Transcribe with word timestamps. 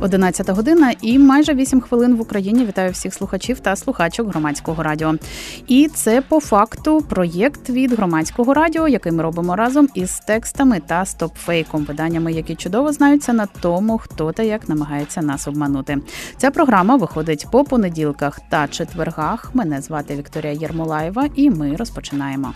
11 0.00 0.50
година 0.50 0.92
і 1.00 1.18
майже 1.18 1.54
8 1.54 1.80
хвилин 1.80 2.16
в 2.16 2.20
Україні. 2.20 2.64
Вітаю 2.64 2.90
всіх 2.90 3.14
слухачів 3.14 3.60
та 3.60 3.76
слухачок 3.76 4.28
громадського 4.28 4.82
радіо. 4.82 5.14
І 5.66 5.88
це 5.94 6.22
по 6.22 6.40
факту 6.40 7.00
проєкт 7.00 7.70
від 7.70 7.92
громадського 7.92 8.54
радіо, 8.54 8.88
який 8.88 9.12
ми 9.12 9.22
робимо 9.22 9.56
разом 9.56 9.88
із 9.94 10.18
текстами 10.18 10.80
та 10.86 11.04
стопфейком, 11.04 11.84
виданнями, 11.84 12.32
які 12.32 12.54
чудово 12.54 12.92
знаються 12.92 13.32
на 13.32 13.46
тому, 13.46 13.98
хто 13.98 14.32
та 14.32 14.42
як 14.42 14.68
намагається 14.68 15.22
нас 15.22 15.48
обманути. 15.48 15.98
Ця 16.36 16.50
програма 16.50 16.96
виходить 16.96 17.46
по 17.52 17.64
понеділках 17.64 18.40
та 18.48 18.68
четвергах. 18.68 19.50
Мене 19.54 19.80
звати 19.80 20.16
Вікторія 20.16 20.52
Єрмолаєва, 20.52 21.28
і 21.34 21.50
ми 21.50 21.76
розпочинаємо. 21.76 22.52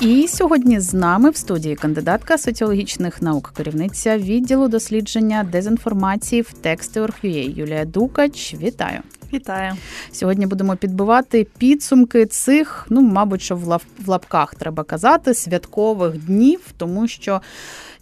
І 0.00 0.28
сьогодні 0.28 0.80
з 0.80 0.94
нами 0.94 1.30
в 1.30 1.36
студії 1.36 1.76
кандидатка 1.76 2.38
соціологічних 2.38 3.22
наук, 3.22 3.52
керівниця 3.56 4.18
відділу 4.18 4.68
дослідження 4.68 5.44
дезінформації 5.52 6.42
в 6.42 6.54
Text.org.ua 6.64 7.56
Юлія 7.56 7.84
Дукач. 7.84 8.54
Вітаю! 8.62 9.00
Вітаю! 9.32 9.72
Сьогодні 10.12 10.46
будемо 10.46 10.76
підбивати 10.76 11.46
підсумки 11.58 12.26
цих, 12.26 12.86
ну 12.90 13.00
мабуть, 13.00 13.42
що 13.42 13.56
в 13.56 13.80
лапках 14.06 14.54
треба 14.54 14.84
казати, 14.84 15.34
святкових 15.34 16.18
днів, 16.26 16.60
тому 16.76 17.08
що 17.08 17.40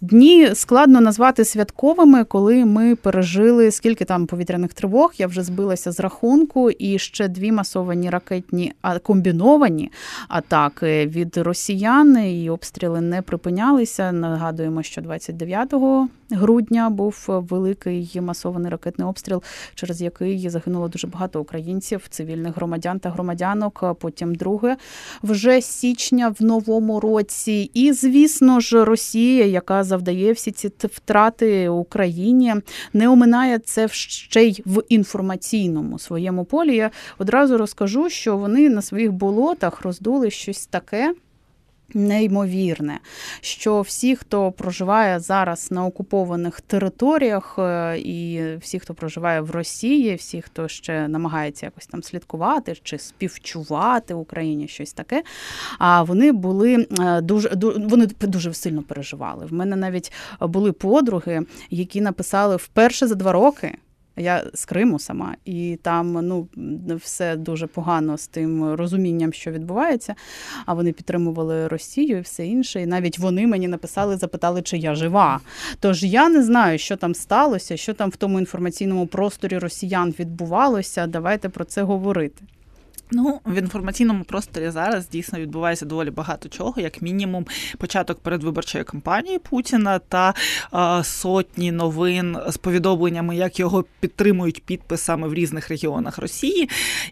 Дні 0.04 0.50
складно 0.54 1.00
назвати 1.00 1.44
святковими, 1.44 2.24
коли 2.24 2.64
ми 2.64 2.96
пережили 2.96 3.70
скільки 3.70 4.04
там 4.04 4.26
повітряних 4.26 4.72
тривог. 4.72 5.12
Я 5.18 5.26
вже 5.26 5.42
збилася 5.42 5.92
з 5.92 6.00
рахунку, 6.00 6.70
і 6.70 6.98
ще 6.98 7.28
дві 7.28 7.52
масовані 7.52 8.10
ракетні 8.10 8.72
а 8.82 8.98
комбіновані 8.98 9.90
атаки 10.28 11.06
від 11.06 11.36
росіян 11.36 12.18
і 12.18 12.50
обстріли 12.50 13.00
не 13.00 13.22
припинялися. 13.22 14.12
Нагадуємо, 14.12 14.82
що 14.82 15.00
29 15.00 15.74
грудня 16.30 16.90
був 16.90 17.24
великий 17.28 18.20
масований 18.20 18.70
ракетний 18.70 19.08
обстріл, 19.08 19.42
через 19.74 20.02
який 20.02 20.48
загинуло 20.48 20.88
дуже 20.88 21.06
багато 21.06 21.40
українців, 21.40 22.06
цивільних 22.10 22.56
громадян 22.56 22.98
та 22.98 23.10
громадянок. 23.10 23.96
Потім 24.00 24.34
друге 24.34 24.76
вже 25.22 25.60
січня 25.60 26.34
в 26.38 26.44
новому 26.44 27.00
році. 27.00 27.70
І 27.74 27.92
звісно 27.92 28.60
ж, 28.60 28.84
Росія, 28.84 29.46
яка 29.46 29.84
завдає 29.94 30.32
всі 30.32 30.50
ці 30.50 30.70
втрати 30.82 31.68
Україні, 31.68 32.54
не 32.92 33.08
оминає 33.08 33.58
це 33.58 33.88
ще 33.88 34.44
й 34.44 34.62
в 34.66 34.82
інформаційному 34.88 35.98
своєму 35.98 36.44
полі. 36.44 36.76
Я 36.76 36.90
одразу 37.18 37.58
розкажу, 37.58 38.10
що 38.10 38.36
вони 38.36 38.68
на 38.70 38.82
своїх 38.82 39.12
болотах 39.12 39.82
роздули 39.82 40.30
щось 40.30 40.66
таке. 40.66 41.14
Неймовірне, 41.94 42.98
що 43.40 43.80
всі, 43.80 44.16
хто 44.16 44.52
проживає 44.52 45.20
зараз 45.20 45.70
на 45.70 45.86
окупованих 45.86 46.60
територіях, 46.60 47.56
е, 47.58 47.98
і 47.98 48.42
всі, 48.56 48.78
хто 48.78 48.94
проживає 48.94 49.40
в 49.40 49.50
Росії, 49.50 50.14
всі, 50.14 50.42
хто 50.42 50.68
ще 50.68 51.08
намагається 51.08 51.66
якось 51.66 51.86
там 51.86 52.02
слідкувати 52.02 52.76
чи 52.82 52.98
співчувати 52.98 54.14
Україні 54.14 54.68
щось 54.68 54.92
таке, 54.92 55.22
а 55.78 56.02
вони 56.02 56.32
були 56.32 56.86
е, 57.00 57.20
дуже 57.20 57.50
вони 57.76 58.06
дуже 58.06 58.54
сильно 58.54 58.82
переживали. 58.82 59.46
В 59.46 59.52
мене 59.52 59.76
навіть 59.76 60.12
були 60.40 60.72
подруги, 60.72 61.42
які 61.70 62.00
написали 62.00 62.56
вперше 62.56 63.06
за 63.06 63.14
два 63.14 63.32
роки. 63.32 63.78
Я 64.16 64.44
з 64.54 64.64
Криму 64.64 64.98
сама, 64.98 65.34
і 65.44 65.78
там 65.82 66.12
ну 66.12 66.48
все 66.96 67.36
дуже 67.36 67.66
погано 67.66 68.18
з 68.18 68.26
тим 68.26 68.74
розумінням, 68.74 69.32
що 69.32 69.50
відбувається. 69.50 70.14
А 70.66 70.74
вони 70.74 70.92
підтримували 70.92 71.68
Росію 71.68 72.18
і 72.18 72.20
все 72.20 72.46
інше. 72.46 72.82
І 72.82 72.86
навіть 72.86 73.18
вони 73.18 73.46
мені 73.46 73.68
написали, 73.68 74.16
запитали, 74.16 74.62
чи 74.62 74.78
я 74.78 74.94
жива. 74.94 75.40
Тож 75.80 76.04
я 76.04 76.28
не 76.28 76.42
знаю, 76.42 76.78
що 76.78 76.96
там 76.96 77.14
сталося, 77.14 77.76
що 77.76 77.94
там 77.94 78.10
в 78.10 78.16
тому 78.16 78.38
інформаційному 78.38 79.06
просторі 79.06 79.58
росіян 79.58 80.14
відбувалося. 80.18 81.06
Давайте 81.06 81.48
про 81.48 81.64
це 81.64 81.82
говорити. 81.82 82.44
Ну, 83.10 83.40
в 83.44 83.54
інформаційному 83.54 84.24
просторі 84.24 84.70
зараз 84.70 85.08
дійсно 85.08 85.38
відбувається 85.38 85.86
доволі 85.86 86.10
багато 86.10 86.48
чого, 86.48 86.80
як 86.80 87.02
мінімум, 87.02 87.46
початок 87.78 88.18
передвиборчої 88.18 88.84
кампанії 88.84 89.38
Путіна 89.38 89.98
та 89.98 90.34
е, 90.74 91.04
сотні 91.04 91.72
новин 91.72 92.36
з 92.48 92.56
повідомленнями, 92.56 93.36
як 93.36 93.60
його 93.60 93.84
підтримують 94.00 94.64
підписами 94.64 95.28
в 95.28 95.34
різних 95.34 95.68
регіонах 95.68 96.18
Росії. 96.18 96.68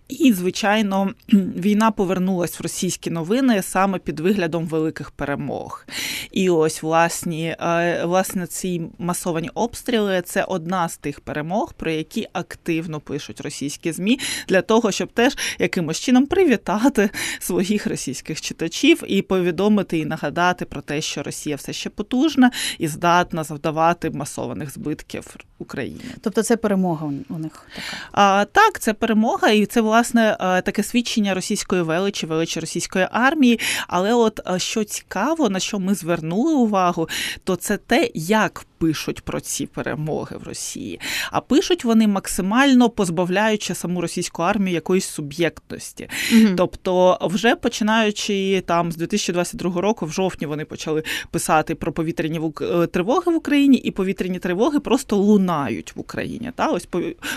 І, 0.08 0.32
звичайно, 0.32 1.10
війна 1.56 1.90
повернулась 1.90 2.60
в 2.60 2.62
російські 2.62 3.10
новини 3.10 3.62
саме 3.62 3.98
під 3.98 4.20
виглядом 4.20 4.66
великих 4.66 5.10
перемог. 5.10 5.86
І 6.30 6.50
ось 6.50 6.82
власні, 6.82 7.56
е, 7.60 8.04
власне 8.04 8.46
ці 8.46 8.82
масовані 8.98 9.50
обстріли 9.54 10.22
це 10.24 10.44
одна 10.44 10.88
з 10.88 10.96
тих 10.96 11.20
перемог, 11.20 11.74
про 11.74 11.90
які 11.90 12.28
активно 12.32 13.00
пишуть 13.00 13.40
російські 13.40 13.92
змі 13.92 14.18
для 14.48 14.62
того, 14.62 14.92
щоб 14.92 15.12
теж 15.12 15.36
якимось 15.58 15.81
якимось 15.82 16.00
чином 16.00 16.26
привітати 16.26 17.10
своїх 17.38 17.86
російських 17.86 18.40
читачів 18.40 19.02
і 19.06 19.22
повідомити 19.22 19.98
і 19.98 20.04
нагадати 20.04 20.64
про 20.64 20.80
те, 20.80 21.00
що 21.00 21.22
Росія 21.22 21.56
все 21.56 21.72
ще 21.72 21.90
потужна 21.90 22.50
і 22.78 22.88
здатна 22.88 23.44
завдавати 23.44 24.10
масованих 24.10 24.72
збитків 24.72 25.36
Україні. 25.58 26.00
Тобто 26.20 26.42
це 26.42 26.56
перемога 26.56 27.12
у 27.28 27.38
них 27.38 27.66
така? 27.74 27.96
А, 28.12 28.44
Так, 28.44 28.80
це 28.80 28.94
перемога, 28.94 29.50
і 29.50 29.66
це 29.66 29.80
власне 29.80 30.36
таке 30.40 30.82
свідчення 30.82 31.34
російської 31.34 31.82
величі, 31.82 32.26
величі 32.26 32.60
російської 32.60 33.08
армії. 33.10 33.60
Але 33.88 34.14
от 34.14 34.40
що 34.56 34.84
цікаво, 34.84 35.48
на 35.48 35.58
що 35.58 35.78
ми 35.78 35.94
звернули 35.94 36.54
увагу, 36.54 37.08
то 37.44 37.56
це 37.56 37.76
те, 37.76 38.10
як 38.14 38.66
пишуть 38.82 39.20
про 39.20 39.40
ці 39.40 39.66
перемоги 39.66 40.36
в 40.36 40.48
Росії. 40.48 41.00
А 41.30 41.40
пишуть 41.40 41.84
вони 41.84 42.06
максимально 42.06 42.90
позбавляючи 42.90 43.74
саму 43.74 44.00
російську 44.00 44.42
армію 44.42 44.74
якоїсь 44.74 45.04
суб'єктності. 45.04 46.08
Угу. 46.32 46.48
Тобто, 46.56 47.18
вже 47.22 47.56
починаючи 47.56 48.62
там 48.66 48.92
з 48.92 48.96
2022 48.96 49.80
року, 49.80 50.06
в 50.06 50.10
жовтні 50.10 50.46
вони 50.46 50.64
почали 50.64 51.02
писати 51.30 51.74
про 51.74 51.92
повітряні 51.92 52.40
е, 52.60 52.86
тривоги 52.86 53.32
в 53.32 53.36
Україні, 53.36 53.76
і 53.76 53.90
повітряні 53.90 54.38
тривоги 54.38 54.80
просто 54.80 55.16
лунають 55.16 55.96
в 55.96 56.00
Україні. 56.00 56.52
Та 56.54 56.66
ось 56.66 56.88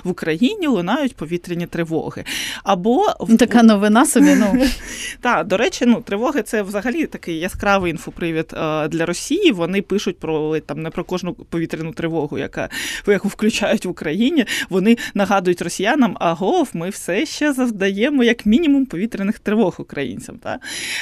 в 0.03 0.09
Україні 0.09 0.67
лунають 0.67 1.15
повітряні 1.15 1.65
тривоги. 1.65 2.23
Або 2.63 3.13
така 3.39 3.63
новина 3.63 4.05
собі. 4.05 4.35
Ну 4.35 4.65
так, 5.21 5.47
до 5.47 5.57
речі, 5.57 5.85
ну 5.85 6.01
тривоги 6.01 6.41
це 6.41 6.61
взагалі 6.61 7.05
такий 7.05 7.39
яскравий 7.39 7.91
інфопривід 7.91 8.53
е, 8.53 8.87
для 8.87 9.05
Росії. 9.05 9.51
Вони 9.51 9.81
пишуть 9.81 10.19
про 10.19 10.59
там 10.59 10.81
не 10.81 10.89
про 10.89 11.03
кожну 11.03 11.34
повітряну 11.49 11.91
тривогу, 11.91 12.37
яка 12.37 12.69
яку 13.07 13.27
включають 13.27 13.85
в 13.85 13.89
Україні. 13.89 14.45
Вони 14.69 14.97
нагадують 15.13 15.61
росіянам, 15.61 16.17
агов, 16.19 16.69
ми 16.73 16.89
все 16.89 17.25
ще 17.25 17.53
завдаємо 17.53 18.23
як 18.23 18.45
мінімум 18.45 18.85
повітряних 18.85 19.39
тривог 19.39 19.75
українцям. 19.79 20.37
Та? 20.37 20.59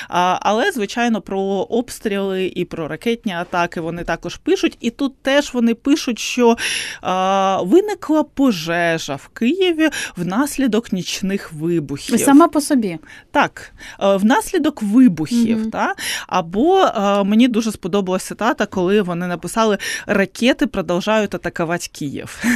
А, 0.09 0.39
Але, 0.41 0.71
звичайно, 0.71 1.21
про 1.21 1.39
обстріли 1.69 2.51
і 2.55 2.65
про 2.65 2.87
ракетні 2.87 3.33
атаки 3.33 3.81
вони 3.81 4.03
також 4.03 4.35
пишуть. 4.35 4.77
І 4.79 4.89
тут 4.89 5.21
теж 5.21 5.53
вони 5.53 5.73
пишуть, 5.73 6.19
що 6.19 6.57
а, 7.01 7.61
виникла 7.61 8.23
пожежа 8.23 9.15
в 9.15 9.27
Києві 9.27 9.89
внаслідок 10.17 10.93
нічних 10.93 11.53
вибухів. 11.53 12.19
Сама 12.19 12.47
по 12.47 12.61
собі. 12.61 12.97
Так, 13.31 13.73
внаслідок 13.99 14.81
вибухів. 14.83 15.61
Угу. 15.61 15.69
Та? 15.69 15.95
Або 16.27 16.77
а, 16.77 17.23
мені 17.23 17.47
дуже 17.47 17.71
сподобалася 17.71 18.27
цитата, 18.27 18.65
коли 18.65 19.01
вони 19.01 19.27
написали 19.27 19.77
ракети 20.23 20.67
продовжують 20.67 21.35
атакувати 21.35 21.87
Київ. 21.91 22.43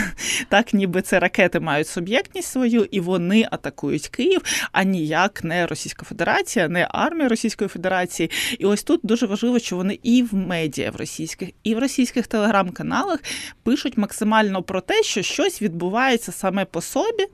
Так, 0.49 0.73
ніби 0.73 1.01
це 1.01 1.19
ракети 1.19 1.59
мають 1.59 1.87
суб'єктність 1.87 2.51
свою, 2.51 2.87
і 2.91 2.99
вони 2.99 3.47
атакують 3.51 4.07
Київ, 4.07 4.41
а 4.71 4.83
ніяк 4.83 5.43
не 5.43 5.67
Російська 5.67 6.05
Федерація, 6.05 6.67
не 6.67 6.87
армія 6.91 7.29
Російської 7.29 7.67
Федерації. 7.67 8.31
І 8.59 8.65
ось 8.65 8.83
тут 8.83 8.99
дуже 9.03 9.25
важливо, 9.25 9.59
що 9.59 9.75
вони 9.75 9.99
і 10.03 10.23
в 10.23 10.33
медіа 10.33 10.91
в 10.91 10.95
російських, 10.95 11.49
і 11.63 11.75
в 11.75 11.79
російських 11.79 12.27
телеграм-каналах 12.27 13.19
пишуть 13.63 13.97
максимально 13.97 14.63
про 14.63 14.81
те, 14.81 15.03
що 15.03 15.21
щось 15.21 15.61
відбувається 15.61 16.31
саме 16.31 16.65
по 16.65 16.81
собі. 16.81 17.25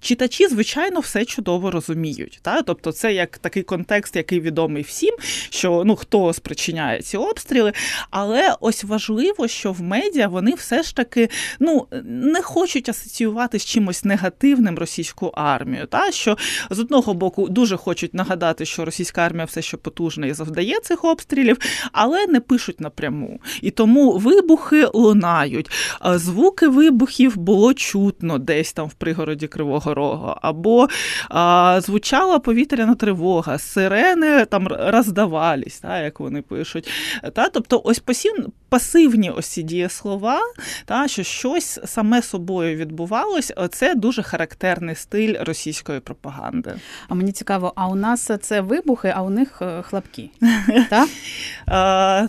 Читачі, 0.00 0.48
звичайно, 0.48 1.00
все 1.00 1.24
чудово 1.24 1.70
розуміють. 1.70 2.38
Так? 2.42 2.64
Тобто, 2.66 2.92
це 2.92 3.12
як 3.12 3.38
такий 3.38 3.62
контекст, 3.62 4.16
який 4.16 4.40
відомий 4.40 4.82
всім, 4.82 5.16
що 5.50 5.82
ну 5.86 5.96
хто 5.96 6.32
спричиняє 6.32 7.02
ці 7.02 7.16
обстріли. 7.16 7.72
Але 8.10 8.54
ось 8.60 8.84
важливо, 8.84 9.48
що 9.48 9.69
в 9.72 9.82
медіа 9.82 10.28
вони 10.28 10.54
все 10.54 10.82
ж 10.82 10.96
таки 10.96 11.28
ну 11.60 11.86
не 12.04 12.42
хочуть 12.42 12.88
асоціювати 12.88 13.58
з 13.58 13.64
чимось 13.64 14.04
негативним 14.04 14.78
російську 14.78 15.26
армію. 15.26 15.86
Та 15.86 16.12
що 16.12 16.36
з 16.70 16.78
одного 16.78 17.14
боку 17.14 17.48
дуже 17.48 17.76
хочуть 17.76 18.14
нагадати, 18.14 18.64
що 18.64 18.84
російська 18.84 19.22
армія 19.22 19.44
все 19.44 19.62
ще 19.62 19.76
потужна 19.76 20.26
і 20.26 20.32
завдає 20.32 20.80
цих 20.80 21.04
обстрілів, 21.04 21.58
але 21.92 22.26
не 22.26 22.40
пишуть 22.40 22.80
напряму. 22.80 23.40
І 23.62 23.70
тому 23.70 24.12
вибухи 24.12 24.86
лунають. 24.94 25.70
Звуки 26.14 26.68
вибухів 26.68 27.36
було 27.36 27.74
чутно 27.74 28.38
десь 28.38 28.72
там 28.72 28.88
в 28.88 28.94
пригороді 28.94 29.46
Кривого 29.46 29.94
Рогу, 29.94 30.34
або 30.42 30.88
а, 31.28 31.80
звучала 31.80 32.38
повітряна 32.38 32.94
тривога, 32.94 33.58
сирени 33.58 34.44
там 34.44 34.68
роздавались, 34.68 35.78
та, 35.78 36.00
як 36.00 36.20
вони 36.20 36.42
пишуть. 36.42 36.88
Та, 37.32 37.48
Тобто, 37.48 37.82
ось 37.84 37.98
пасів, 37.98 38.46
пасивні 38.70 39.30
ось 39.30 39.46
ці 39.46 39.62
дієслова, 39.62 40.40
та, 40.84 41.08
що 41.08 41.22
щось 41.22 41.80
саме 41.84 42.22
собою 42.22 42.76
відбувалось, 42.76 43.52
це 43.70 43.94
дуже 43.94 44.22
характерний 44.22 44.94
стиль 44.94 45.34
російської 45.40 46.00
пропаганди. 46.00 46.74
А 47.08 47.14
мені 47.14 47.32
цікаво, 47.32 47.72
а 47.76 47.88
у 47.88 47.94
нас 47.94 48.30
це 48.40 48.60
вибухи, 48.60 49.12
а 49.16 49.22
у 49.22 49.30
них 49.30 49.62
е, 49.62 49.82
хлопки. 49.82 50.30
так? 50.90 51.08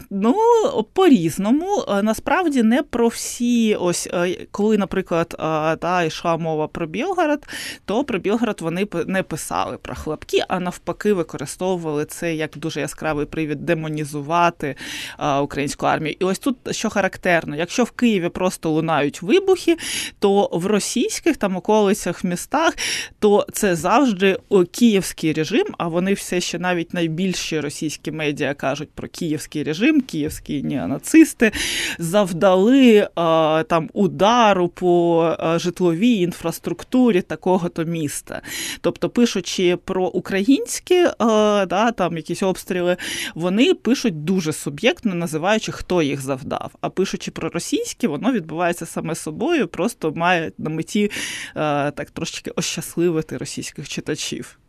Ну, 0.10 0.36
по-різному. 0.94 1.86
Насправді 2.04 2.64
не 2.64 2.84
про 2.84 3.08
всі, 3.08 3.76
ось 3.76 4.10
коли, 4.52 4.78
наприклад, 4.78 5.36
та 5.82 6.04
йшла 6.04 6.38
мова 6.38 6.68
про 6.68 6.88
Білгород, 6.88 7.46
то 7.86 8.04
про 8.04 8.20
Білгород 8.20 8.62
вони 8.62 8.88
не 9.08 9.24
писали 9.24 9.78
про 9.78 9.96
хлопки, 9.96 10.44
а 10.48 10.60
навпаки, 10.60 11.14
використовували 11.14 12.06
це 12.06 12.36
як 12.36 12.58
дуже 12.58 12.80
яскравий 12.80 13.26
привід 13.26 13.66
демонізувати 13.66 14.76
українську 15.42 15.86
армію. 15.86 16.16
І 16.20 16.26
ось 16.32 16.40
тут 16.40 16.58
що 16.72 16.90
характерно, 16.90 17.56
якщо 17.56 17.84
в 17.84 17.92
Києві 17.92 18.30
просто 18.30 18.70
лунають 18.70 19.22
вибухи, 19.22 19.78
то 20.20 20.50
в 20.54 20.66
російських 20.66 21.38
там 21.38 21.56
околицях 21.56 22.24
містах 22.24 22.74
то 23.20 23.48
це 23.54 23.76
завжди 23.76 24.38
київський 24.72 25.34
режим. 25.34 25.68
А 25.78 25.88
вони 25.88 26.14
все 26.14 26.42
ще 26.42 26.60
навіть 26.60 26.94
найбільші 26.94 27.60
російські 27.60 28.12
медіа 28.12 28.54
кажуть 28.54 28.90
про 28.96 29.08
київський 29.08 29.64
режим, 29.64 30.02
київські 30.02 30.64
неонацисти 30.64 31.52
завдали 32.00 33.08
там 33.68 33.90
удару 33.94 34.68
по 34.68 35.36
житловій 35.56 36.14
інфраструктурі 36.16 37.22
такого 37.22 37.70
то 37.70 37.84
міста. 37.84 38.42
Тобто, 38.82 39.10
пишучи 39.10 39.76
про 39.76 40.08
українські 40.08 41.04
да, 41.20 41.92
там 41.92 42.18
якісь 42.18 42.44
обстріли, 42.44 42.98
вони 43.36 43.74
пишуть 43.74 44.24
дуже 44.24 44.54
суб'єктно, 44.54 45.16
називаючи, 45.16 45.72
хто 45.72 46.02
їх 46.02 46.21
завдав. 46.22 46.72
А 46.82 46.90
пишучи 46.90 47.32
про 47.32 47.50
російські, 47.50 48.08
воно 48.08 48.32
відбувається 48.32 48.86
саме 48.86 49.16
собою, 49.16 49.68
просто 49.68 50.14
має 50.16 50.52
на 50.58 50.70
меті 50.70 51.04
е, 51.04 51.12
так 51.92 52.12
трошечки 52.12 52.52
ощасливити 52.56 53.38
російських 53.38 53.90
читачів. 53.90 54.60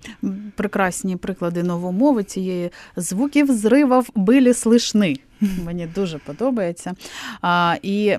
Прекрасні 0.56 1.16
приклади 1.16 1.62
новомови 1.62 2.24
цієї 2.24 2.70
звуків 2.96 3.52
зривав 3.52 4.08
билі 4.14 4.52
слышни. 4.52 5.18
Мені 5.64 5.86
дуже 5.86 6.18
подобається. 6.18 6.94
А, 7.40 7.76
І 7.82 8.16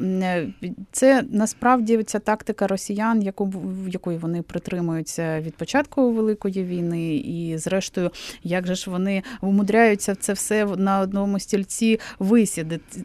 це 0.91 1.23
насправді 1.31 2.03
ця 2.03 2.19
тактика 2.19 2.67
росіян, 2.67 3.21
яку 3.21 3.53
якої 3.87 4.17
вони 4.17 4.41
притримуються 4.41 5.41
від 5.41 5.55
початку 5.55 6.11
Великої 6.11 6.63
війни, 6.63 7.15
і 7.15 7.57
зрештою, 7.57 8.11
як 8.43 8.67
же 8.67 8.75
ж 8.75 8.89
вони 8.89 9.23
вмудряються 9.41 10.15
це 10.15 10.33
все 10.33 10.65
на 10.65 10.99
одному 10.99 11.39
стільці 11.39 11.99
висідити 12.19 13.03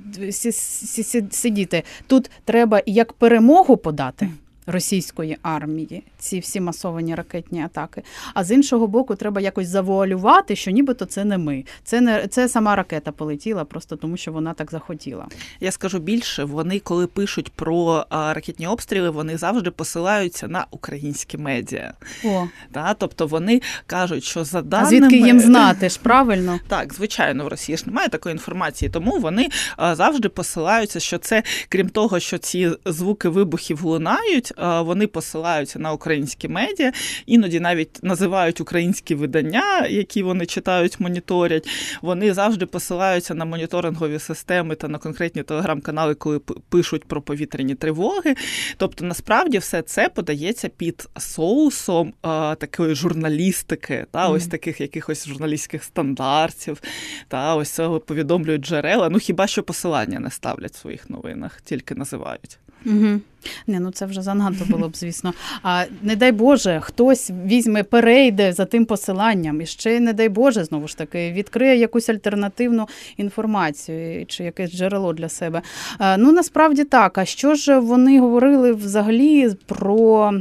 сидіти. 1.31 1.83
Тут 2.07 2.31
треба 2.45 2.83
як 2.87 3.13
перемогу 3.13 3.77
подати 3.77 4.31
російської 4.69 5.37
армії, 5.43 6.03
ці 6.19 6.39
всі 6.39 6.61
масовані 6.61 7.15
ракетні 7.15 7.63
атаки. 7.63 8.03
А 8.35 8.45
з 8.45 8.51
іншого 8.51 8.87
боку, 8.87 9.15
треба 9.15 9.41
якось 9.41 9.69
завуалювати, 9.69 10.57
що 10.57 10.71
нібито 10.71 11.05
це 11.05 11.25
не 11.25 11.39
ми. 11.39 11.65
Це 11.85 12.01
не 12.01 12.27
це 12.27 12.49
сама 12.49 12.77
ракета 12.77 13.13
полетіла, 13.13 13.65
просто 13.65 13.97
тому 13.97 14.17
що 14.17 14.33
вона 14.33 14.55
так 14.55 14.71
захотіла. 14.71 15.27
Я 15.61 15.71
скажу 15.71 15.99
більше, 15.99 16.45
вони, 16.45 16.79
коли 16.79 17.07
пишуть 17.07 17.53
про 17.53 18.07
ракетні 18.11 18.67
обстріли, 18.67 19.11
вони 19.11 19.37
завжди 19.37 19.71
посилаються 19.71 20.49
на 20.49 20.67
українські 20.71 21.39
медіа. 21.39 21.93
О. 22.25 22.47
Та, 22.73 22.95
тобто 22.95 23.27
вони 23.27 23.63
кажуть, 23.87 24.25
що 24.25 24.45
за 24.45 24.63
даними... 24.63 24.87
А 24.87 24.91
звідки 24.91 25.17
їм 25.27 25.41
знати 25.49 25.89
ж 25.89 25.99
правильно? 26.03 26.61
Так, 26.69 26.95
звичайно, 26.95 27.45
в 27.45 27.49
Росії 27.49 27.79
ж 27.79 27.85
немає 27.87 28.09
такої 28.09 28.33
інформації, 28.33 28.91
тому 28.91 29.19
вони 29.19 29.49
завжди 29.79 30.29
посилаються, 30.29 31.01
що 31.01 31.19
це, 31.19 31.43
крім 31.69 31.89
того, 31.89 32.21
що 32.21 32.39
ці 32.39 32.71
звуки 32.85 33.29
вибухів 33.29 33.85
лунають, 33.85 34.53
вони 34.59 35.07
посилаються 35.07 35.79
на 35.79 35.93
українські 35.93 36.49
медіа, 36.49 36.93
іноді 37.27 37.61
навіть 37.61 38.03
називають 38.03 38.61
українські 38.61 39.15
видання, 39.15 39.87
які 39.87 40.23
вони 40.23 40.47
читають, 40.47 41.01
моніторять. 41.01 41.69
Вони 42.03 42.35
завжди 42.35 42.67
посилаються 42.67 43.35
на 43.35 43.45
моніторингові 43.45 44.19
системи 44.19 44.75
та 44.75 44.89
на 44.89 44.99
конкретні 44.99 45.43
телеграм-канали, 45.43 46.15
коли 46.15 46.39
пишуть 46.69 47.05
про 47.05 47.23
повітряні 47.23 47.75
тривоги. 47.75 48.35
Тобто, 48.77 49.05
насправді, 49.05 49.59
все 49.59 49.83
це 49.83 50.09
подається 50.09 50.69
під 50.69 51.09
соусом 51.19 52.15
а, 52.23 52.55
такої 52.55 52.95
журналістики, 52.95 54.07
та 54.11 54.29
ось 54.29 54.47
таких 54.47 54.81
якихось 54.81 55.29
журналістських 55.29 55.85
стандартів. 55.85 56.83
Та 57.29 57.55
ось 57.55 57.81
повідомлюють 58.07 58.63
джерела. 58.67 59.09
Ну 59.09 59.19
хіба 59.19 59.47
що 59.47 59.63
посилання 59.63 60.21
не 60.21 60.31
ставлять 60.31 60.73
в 60.73 60.79
своїх 60.79 61.11
новинах, 61.11 61.61
тільки 61.61 61.95
називають. 61.95 62.59
Угу. 62.87 63.21
Не, 63.67 63.81
ну 63.81 63.91
це 63.91 64.07
вже 64.07 64.23
занадто 64.23 64.65
було 64.65 64.89
б, 64.89 64.97
звісно. 64.97 65.35
А 65.63 65.85
не 66.03 66.17
дай 66.17 66.33
Боже, 66.33 66.81
хтось 66.83 67.31
візьме, 67.47 67.83
перейде 67.83 68.53
за 68.53 68.65
тим 68.65 68.85
посиланням, 68.85 69.61
і 69.61 69.67
ще 69.67 70.01
не 70.01 70.13
дай 70.13 70.29
Боже, 70.29 70.65
знову 70.65 70.89
ж 70.89 70.97
таки, 70.97 71.33
відкриє 71.33 71.77
якусь 71.77 72.09
альтернативну 72.09 72.89
інформацію 73.17 74.27
чи 74.27 74.45
якесь 74.45 74.71
джерело 74.71 75.13
для 75.13 75.29
себе. 75.29 75.63
Ну 76.01 76.33
насправді 76.33 76.85
так. 76.85 77.19
А 77.19 77.25
що 77.25 77.55
ж 77.55 77.79
вони 77.79 78.21
говорили 78.21 78.73
взагалі 78.73 79.51
про 79.67 80.33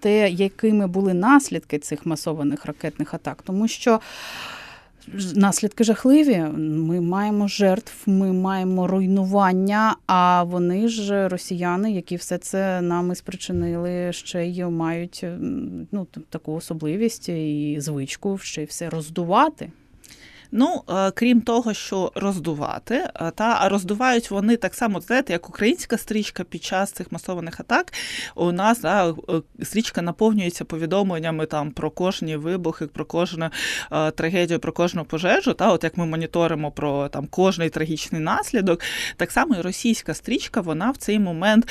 те, 0.00 0.30
якими 0.30 0.86
були 0.86 1.14
наслідки 1.14 1.78
цих 1.78 2.06
масованих 2.06 2.66
ракетних 2.66 3.14
атак? 3.14 3.42
Тому 3.42 3.68
що. 3.68 4.00
Наслідки 5.34 5.84
жахливі. 5.84 6.38
Ми 6.58 7.00
маємо 7.00 7.48
жертв, 7.48 7.92
ми 8.06 8.32
маємо 8.32 8.86
руйнування. 8.86 9.96
А 10.06 10.42
вони 10.42 10.88
ж 10.88 11.28
росіяни, 11.28 11.92
які 11.92 12.16
все 12.16 12.38
це 12.38 12.80
нами 12.80 13.14
спричинили, 13.14 14.12
ще 14.12 14.46
й 14.46 14.64
мають 14.64 15.24
ну 15.92 16.06
таку 16.30 16.52
особливість 16.52 17.28
і 17.28 17.76
звичку 17.80 18.38
ще 18.38 18.62
й 18.62 18.66
все 18.66 18.90
роздувати. 18.90 19.70
Ну, 20.50 20.82
е, 20.88 21.10
крім 21.10 21.40
того, 21.40 21.74
що 21.74 22.12
роздувати, 22.14 22.94
е, 22.94 23.32
та 23.34 23.58
а 23.60 23.68
роздувають 23.68 24.30
вони 24.30 24.56
так 24.56 24.74
само, 24.74 25.00
знаєте, 25.00 25.32
як 25.32 25.48
українська 25.48 25.98
стрічка 25.98 26.44
під 26.44 26.64
час 26.64 26.92
цих 26.92 27.12
масованих 27.12 27.60
атак. 27.60 27.92
У 28.34 28.52
нас 28.52 28.80
да, 28.80 29.08
е, 29.08 29.14
стрічка 29.62 30.02
наповнюється 30.02 30.64
повідомленнями 30.64 31.46
там 31.46 31.70
про 31.70 31.90
кожні 31.90 32.36
вибухи, 32.36 32.86
про 32.86 33.04
кожну 33.04 33.50
трагедію, 34.14 34.58
про 34.58 34.72
кожну 34.72 35.04
пожежу. 35.04 35.54
Та, 35.54 35.72
от 35.72 35.84
як 35.84 35.96
ми 35.96 36.06
моніторимо 36.06 36.70
про 36.70 37.08
там 37.08 37.26
кожний 37.26 37.68
трагічний 37.68 38.20
наслідок, 38.20 38.80
так 39.16 39.32
само 39.32 39.54
і 39.54 39.60
російська 39.60 40.14
стрічка, 40.14 40.60
вона 40.60 40.90
в 40.90 40.96
цей 40.96 41.18
момент 41.18 41.68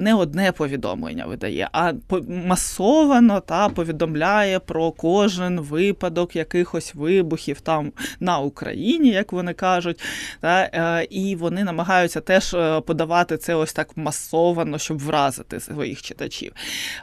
не 0.00 0.14
одне 0.14 0.52
повідомлення 0.52 1.26
видає, 1.26 1.68
а 1.72 1.92
масовано 2.28 3.40
та 3.40 3.68
повідомляє 3.68 4.58
про 4.58 4.92
кожен 4.92 5.60
випадок 5.60 6.36
якихось 6.36 6.94
вибухів 6.94 7.60
там 7.60 7.92
на 8.20 8.38
Україні, 8.38 9.08
як 9.08 9.32
вони 9.32 9.52
кажуть, 9.52 10.00
та, 10.40 10.70
е, 10.72 11.06
і 11.10 11.36
вони 11.36 11.64
намагаються 11.64 12.20
теж 12.20 12.54
е, 12.54 12.80
подавати 12.80 13.36
це 13.36 13.54
ось 13.54 13.72
так 13.72 13.96
масовано, 13.96 14.78
щоб 14.78 14.98
вразити 14.98 15.60
своїх 15.60 16.02
читачів. 16.02 16.52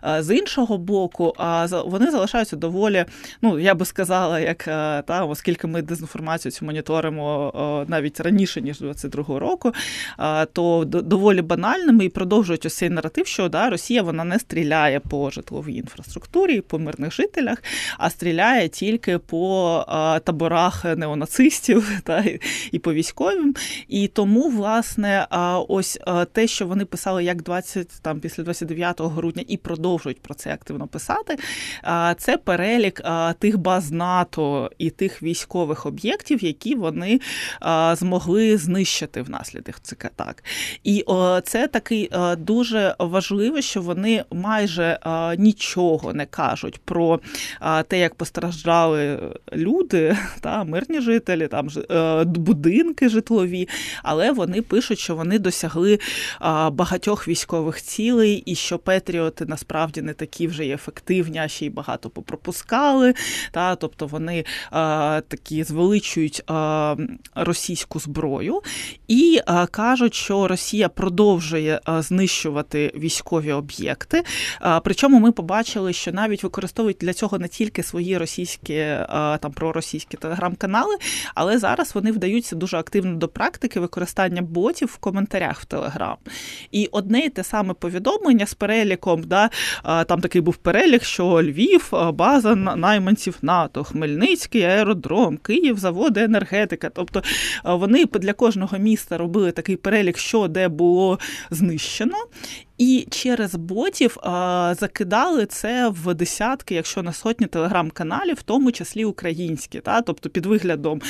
Е, 0.04 0.24
з 0.24 0.36
іншого 0.36 0.78
боку, 0.78 1.36
вони 1.86 2.12
залишаються 2.12 2.56
доволі, 2.56 3.06
ну 3.42 3.60
я 3.60 3.76
би 3.76 3.86
сказала, 3.86 4.40
як 4.40 4.64
та, 5.06 5.26
оскільки 5.30 5.68
ми 5.68 5.82
дезінформацію 5.82 6.52
цю 6.52 6.66
моніторимо 6.66 7.86
навіть 7.88 8.20
раніше 8.20 8.62
ніж 8.62 8.82
22-го 8.82 9.40
року, 9.40 9.74
то 10.54 10.84
доволі 10.86 11.42
банальними 11.42 12.06
і 12.06 12.10
продовжують 12.10 12.66
ось 12.66 12.78
цей 12.78 12.90
наратив, 12.90 13.28
що 13.28 13.50
да, 13.50 13.70
Росія 13.70 14.02
вона 14.02 14.24
не 14.24 14.40
стріляє 14.40 15.00
по 15.00 15.30
житловій 15.30 15.76
інфраструктурі, 15.76 16.62
по 16.62 16.80
мирних 16.80 17.14
жителях, 17.14 17.64
а 17.98 18.10
стріляє 18.10 18.68
тільки 18.68 19.18
по 19.18 19.86
таборах 20.24 20.95
неонацистів 20.96 21.92
та 22.04 22.26
і 22.72 22.80
по 22.80 22.94
військовим. 22.94 23.54
І 23.88 24.08
тому, 24.08 24.50
власне, 24.50 25.28
ось 25.68 26.00
те, 26.32 26.48
що 26.48 26.68
вони 26.68 26.86
писали 26.86 27.24
як 27.24 27.44
20 27.44 27.88
там 28.02 28.20
після 28.20 28.44
29 28.44 29.02
грудня 29.02 29.44
і 29.48 29.58
продовжують 29.58 30.22
про 30.22 30.34
це 30.34 30.54
активно 30.54 30.88
писати. 30.88 31.38
Це 32.18 32.38
перелік 32.38 33.02
тих 33.40 33.58
баз 33.58 33.92
НАТО 33.92 34.72
і 34.78 34.90
тих 34.90 35.24
військових 35.24 35.86
об'єктів, 35.86 36.44
які 36.44 36.76
вони 36.76 37.20
змогли 37.94 38.58
знищити 38.58 39.22
внаслідок 39.22 39.80
цих 39.80 40.06
атак. 40.06 40.44
І 40.84 41.06
це 41.44 41.68
такий 41.68 42.12
дуже 42.38 42.96
важливо, 43.00 43.62
що 43.62 43.82
вони 43.82 44.24
майже 44.32 45.00
нічого 45.38 46.14
не 46.14 46.26
кажуть 46.26 46.82
про 46.86 47.20
те, 47.88 48.00
як 48.00 48.16
постраждали 48.16 49.20
люди, 49.54 50.18
та 50.42 50.64
мирні 50.64 50.85
жителі, 50.90 51.48
там 51.48 51.68
е, 51.92 52.24
будинки 52.24 53.10
житлові, 53.10 53.68
але 54.04 54.32
вони 54.32 54.62
пишуть, 54.62 55.00
що 55.00 55.16
вони 55.16 55.40
досягли 55.40 56.00
багатьох 56.72 57.28
військових 57.28 57.82
цілей, 57.82 58.44
і 58.46 58.56
що 58.56 58.78
Петріоти 58.78 59.46
насправді 59.46 60.02
не 60.02 60.14
такі 60.14 60.48
вже 60.48 60.66
й 60.66 60.72
ефективні, 60.72 61.40
а 61.40 61.48
ще 61.48 61.66
й 61.66 61.70
багато 61.70 62.10
попропускали. 62.10 63.14
Та, 63.52 63.76
Тобто 63.76 64.08
вони 64.08 64.46
такі 65.28 65.64
звеличують 65.64 66.44
російську 67.36 68.00
зброю 68.00 68.62
і 69.08 69.42
кажуть, 69.72 70.14
що 70.14 70.48
Росія 70.48 70.90
продовжує 70.90 71.82
знищувати 71.88 72.94
військові 72.96 73.52
об'єкти. 73.52 74.24
Причому 74.84 75.20
ми 75.20 75.32
побачили, 75.32 75.94
що 75.94 76.12
навіть 76.12 76.44
використовують 76.44 76.98
для 77.02 77.14
цього 77.14 77.40
не 77.40 77.48
тільки 77.48 77.84
свої 77.84 78.18
російські 78.18 78.76
там 79.40 79.52
проросійські 79.56 80.18
телеграм-канали, 80.18 80.75
але 81.36 81.58
зараз 81.58 81.96
вони 81.96 82.12
вдаються 82.12 82.56
дуже 82.56 82.78
активно 82.78 83.16
до 83.16 83.28
практики 83.28 83.80
використання 83.80 84.42
ботів 84.42 84.88
в 84.88 84.98
коментарях 84.98 85.62
в 85.62 85.66
Телеграм. 85.66 86.16
І 86.72 86.90
одне 86.92 87.20
і 87.20 87.30
те 87.30 87.44
саме 87.44 87.74
повідомлення 87.74 88.46
з 88.46 88.54
переліком, 88.54 89.24
да, 89.24 89.50
там 89.84 90.22
такий 90.22 90.42
був 90.42 90.56
перелік, 90.56 91.04
що 91.04 91.26
Львів, 91.26 91.90
база 92.14 92.56
найманців 92.56 93.38
НАТО, 93.42 93.84
Хмельницький, 93.84 94.64
аеродром, 94.64 95.38
Київ, 95.38 95.78
заводи, 95.78 96.24
енергетика. 96.24 96.90
Тобто 96.90 97.24
вони 97.64 98.06
для 98.06 98.34
кожного 98.34 98.78
міста 98.78 99.18
робили 99.18 99.52
такий 99.52 99.76
перелік, 99.76 100.18
що 100.18 100.48
де 100.48 100.68
було 100.68 101.20
знищено. 101.50 102.18
І 102.78 103.08
через 103.10 103.56
ботів 103.56 104.18
закидали 104.80 105.46
це 105.46 105.90
в 105.90 106.14
десятки, 106.14 106.76
якщо 106.76 107.04
не 107.04 107.14
сотні 107.14 107.48
телеграм-каналів, 107.48 108.36
в 108.36 108.42
тому 108.42 108.72
числі 108.72 109.06
українські. 109.06 109.80
Та? 109.80 110.02
Тобто, 110.02 110.30
під 110.30 110.46
виглядом 110.46 111.02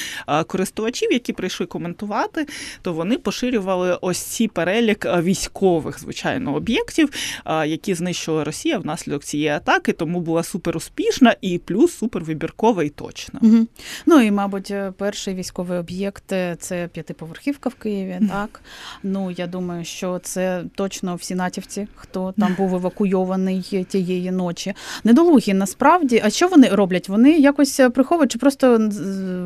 користувачів, 0.47 1.11
які 1.11 1.33
прийшли 1.33 1.65
коментувати, 1.65 2.47
то 2.81 2.93
вони 2.93 3.17
поширювали 3.17 3.97
ось 4.01 4.17
ці 4.17 4.47
перелік 4.47 5.05
військових, 5.05 5.99
звичайно, 5.99 6.55
об'єктів, 6.55 7.09
які 7.45 7.93
знищила 7.93 8.43
Росія 8.43 8.77
внаслідок 8.77 9.23
цієї 9.23 9.49
атаки, 9.49 9.91
тому 9.91 10.19
була 10.19 10.43
супер 10.43 10.77
успішна 10.77 11.35
і 11.41 11.57
плюс 11.57 11.97
супер 11.97 12.23
вибіркова 12.23 12.83
і 12.83 12.89
точна. 12.89 13.39
Угу. 13.43 13.67
Ну 14.05 14.21
і, 14.21 14.31
мабуть, 14.31 14.73
перший 14.97 15.35
військовий 15.35 15.79
об'єкт 15.79 16.23
це 16.59 16.89
п'ятиповерхівка 16.93 17.69
в 17.69 17.75
Києві. 17.75 18.19
Так 18.29 18.61
ну 19.03 19.31
я 19.31 19.47
думаю, 19.47 19.85
що 19.85 20.19
це 20.19 20.63
точно 20.75 21.15
всі 21.15 21.35
наті 21.35 21.54
Харківці, 21.55 21.87
хто 21.95 22.33
там 22.39 22.55
був 22.57 22.75
евакуйований 22.75 23.85
тієї 23.89 24.31
ночі. 24.31 24.73
Недолугі 25.03 25.53
насправді. 25.53 26.21
А 26.25 26.29
що 26.29 26.47
вони 26.47 26.67
роблять? 26.67 27.09
Вони 27.09 27.31
якось 27.31 27.81
приховують 27.93 28.31
чи 28.31 28.37
просто 28.37 28.89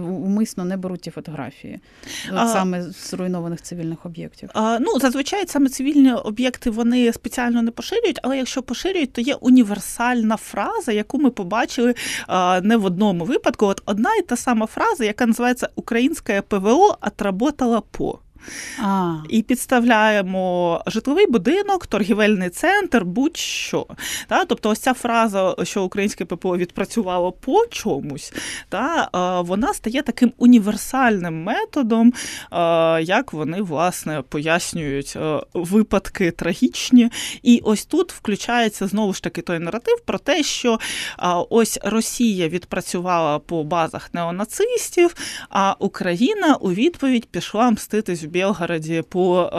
умисно 0.07 0.65
не 0.65 0.77
беруть 0.77 1.01
ті 1.01 1.11
фотографії 1.11 1.79
а, 2.33 2.47
саме 2.47 2.83
з 2.83 3.13
руйнованих 3.13 3.61
цивільних 3.61 4.05
об'єктів? 4.05 4.49
А, 4.53 4.79
Ну 4.79 4.99
зазвичай 4.99 5.47
саме 5.47 5.69
цивільні 5.69 6.13
об'єкти 6.13 6.69
вони 6.69 7.13
спеціально 7.13 7.61
не 7.61 7.71
поширюють, 7.71 8.19
але 8.23 8.37
якщо 8.37 8.61
поширюють, 8.61 9.13
то 9.13 9.21
є 9.21 9.35
універсальна 9.35 10.37
фраза, 10.37 10.91
яку 10.91 11.17
ми 11.17 11.29
побачили 11.29 11.95
а, 12.27 12.61
не 12.61 12.77
в 12.77 12.85
одному 12.85 13.25
випадку. 13.25 13.65
От 13.65 13.81
одна 13.85 14.15
і 14.15 14.21
та 14.21 14.35
сама 14.35 14.65
фраза, 14.65 15.05
яка 15.05 15.25
називається 15.25 15.69
Українське 15.75 16.41
ПВО 16.41 16.97
отработала 17.01 17.81
по. 17.81 18.19
А. 18.83 19.15
І 19.29 19.41
підставляємо 19.41 20.81
житловий 20.87 21.27
будинок, 21.27 21.87
торгівельний 21.87 22.49
центр, 22.49 23.03
будь-що. 23.03 23.85
Та? 24.27 24.45
Тобто, 24.45 24.69
ось 24.69 24.79
ця 24.79 24.93
фраза, 24.93 25.55
що 25.63 25.83
українське 25.83 26.25
ППО 26.25 26.57
відпрацювало 26.57 27.31
по 27.31 27.65
чомусь, 27.65 28.33
та? 28.69 29.09
вона 29.45 29.73
стає 29.73 30.01
таким 30.01 30.33
універсальним 30.37 31.43
методом, 31.43 32.13
як 33.01 33.33
вони 33.33 33.61
власне 33.61 34.21
пояснюють 34.29 35.17
випадки 35.53 36.31
трагічні. 36.31 37.11
І 37.43 37.61
ось 37.63 37.85
тут 37.85 38.11
включається 38.13 38.87
знову 38.87 39.13
ж 39.13 39.23
таки 39.23 39.41
той 39.41 39.59
наратив 39.59 39.99
про 40.05 40.17
те, 40.19 40.43
що 40.43 40.79
ось 41.49 41.79
Росія 41.83 42.47
відпрацювала 42.47 43.39
по 43.39 43.63
базах 43.63 44.13
неонацистів, 44.13 45.15
а 45.49 45.75
Україна 45.79 46.55
у 46.55 46.71
відповідь 46.71 47.25
пішла 47.25 47.71
мститись 47.71 48.23
Білгороді 48.29 49.03
по 49.09 49.49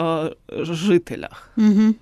е, 0.49 0.63
жителях. 0.73 1.49
Угу. 1.57 1.93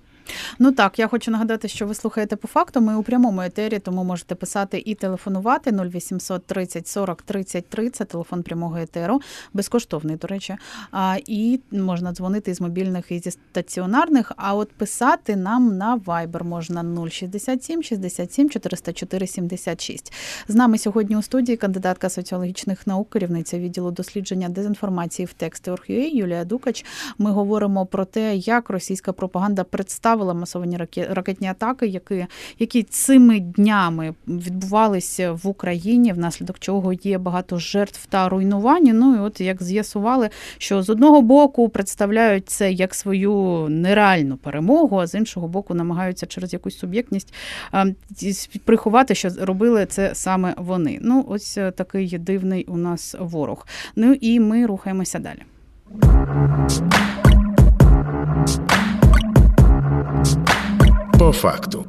Ну 0.58 0.72
так, 0.72 0.98
я 0.98 1.08
хочу 1.08 1.30
нагадати, 1.30 1.68
що 1.68 1.86
ви 1.86 1.94
слухаєте 1.94 2.36
по 2.36 2.48
факту. 2.48 2.80
Ми 2.80 2.96
у 2.96 3.02
прямому 3.02 3.42
етері, 3.42 3.78
тому 3.78 4.04
можете 4.04 4.34
писати 4.34 4.82
і 4.86 4.94
телефонувати 4.94 5.70
0800 5.72 6.46
30 6.46 6.88
40 6.88 7.22
33, 7.22 7.90
Це 7.90 8.04
телефон 8.04 8.42
прямого 8.42 8.76
етеру, 8.76 9.20
безкоштовний, 9.52 10.16
до 10.16 10.28
речі. 10.28 10.56
А, 10.90 11.16
І 11.26 11.60
можна 11.70 12.12
дзвонити 12.12 12.54
з 12.54 12.60
мобільних 12.60 13.10
і 13.10 13.18
зі 13.18 13.30
стаціонарних. 13.30 14.32
А 14.36 14.54
от 14.54 14.72
писати 14.72 15.36
нам 15.36 15.76
на 15.76 15.96
Viber 15.96 16.44
можна 16.44 17.08
067 17.10 17.82
67 17.82 18.50
404 18.50 19.26
76. 19.26 20.12
З 20.48 20.54
нами 20.54 20.78
сьогодні 20.78 21.16
у 21.16 21.22
студії 21.22 21.56
кандидатка 21.56 22.08
соціологічних 22.08 22.86
наук, 22.86 23.10
керівниця 23.10 23.58
відділу 23.58 23.90
дослідження 23.90 24.48
дезінформації 24.48 25.26
в 25.26 25.70
Орхює 25.70 26.10
Юлія 26.12 26.44
Дукач. 26.44 26.84
Ми 27.18 27.30
говоримо 27.30 27.86
про 27.86 28.04
те, 28.04 28.36
як 28.36 28.70
російська 28.70 29.12
пропаганда 29.12 29.64
представила 29.64 30.19
відправила 30.20 30.40
масовані 30.40 30.78
ракетні 31.10 31.48
атаки, 31.48 31.86
які 31.86 32.26
які 32.58 32.82
цими 32.82 33.40
днями 33.40 34.14
відбувалися 34.28 35.32
в 35.32 35.46
Україні, 35.46 36.12
внаслідок 36.12 36.58
чого 36.58 36.92
є 36.92 37.18
багато 37.18 37.58
жертв 37.58 38.06
та 38.06 38.28
руйнувань. 38.28 38.90
Ну 38.92 39.16
і 39.16 39.18
от 39.18 39.40
як 39.40 39.62
з'ясували, 39.62 40.30
що 40.58 40.82
з 40.82 40.90
одного 40.90 41.22
боку 41.22 41.68
представляють 41.68 42.48
це 42.48 42.72
як 42.72 42.94
свою 42.94 43.66
нереальну 43.70 44.36
перемогу, 44.36 44.98
а 44.98 45.06
з 45.06 45.14
іншого 45.14 45.48
боку, 45.48 45.74
намагаються 45.74 46.26
через 46.26 46.52
якусь 46.52 46.78
суб'єктність 46.78 47.34
приховати, 48.64 49.14
що 49.14 49.28
робили 49.40 49.86
це 49.86 50.14
саме 50.14 50.54
вони. 50.56 50.98
Ну, 51.02 51.24
ось 51.28 51.58
е, 51.58 51.70
такий 51.70 52.18
дивний 52.18 52.64
у 52.64 52.76
нас 52.76 53.16
ворог. 53.20 53.66
Ну 53.96 54.12
і 54.12 54.40
ми 54.40 54.66
рухаємося 54.66 55.18
далі. 55.18 55.42
По 61.20 61.32
факту. 61.32 61.86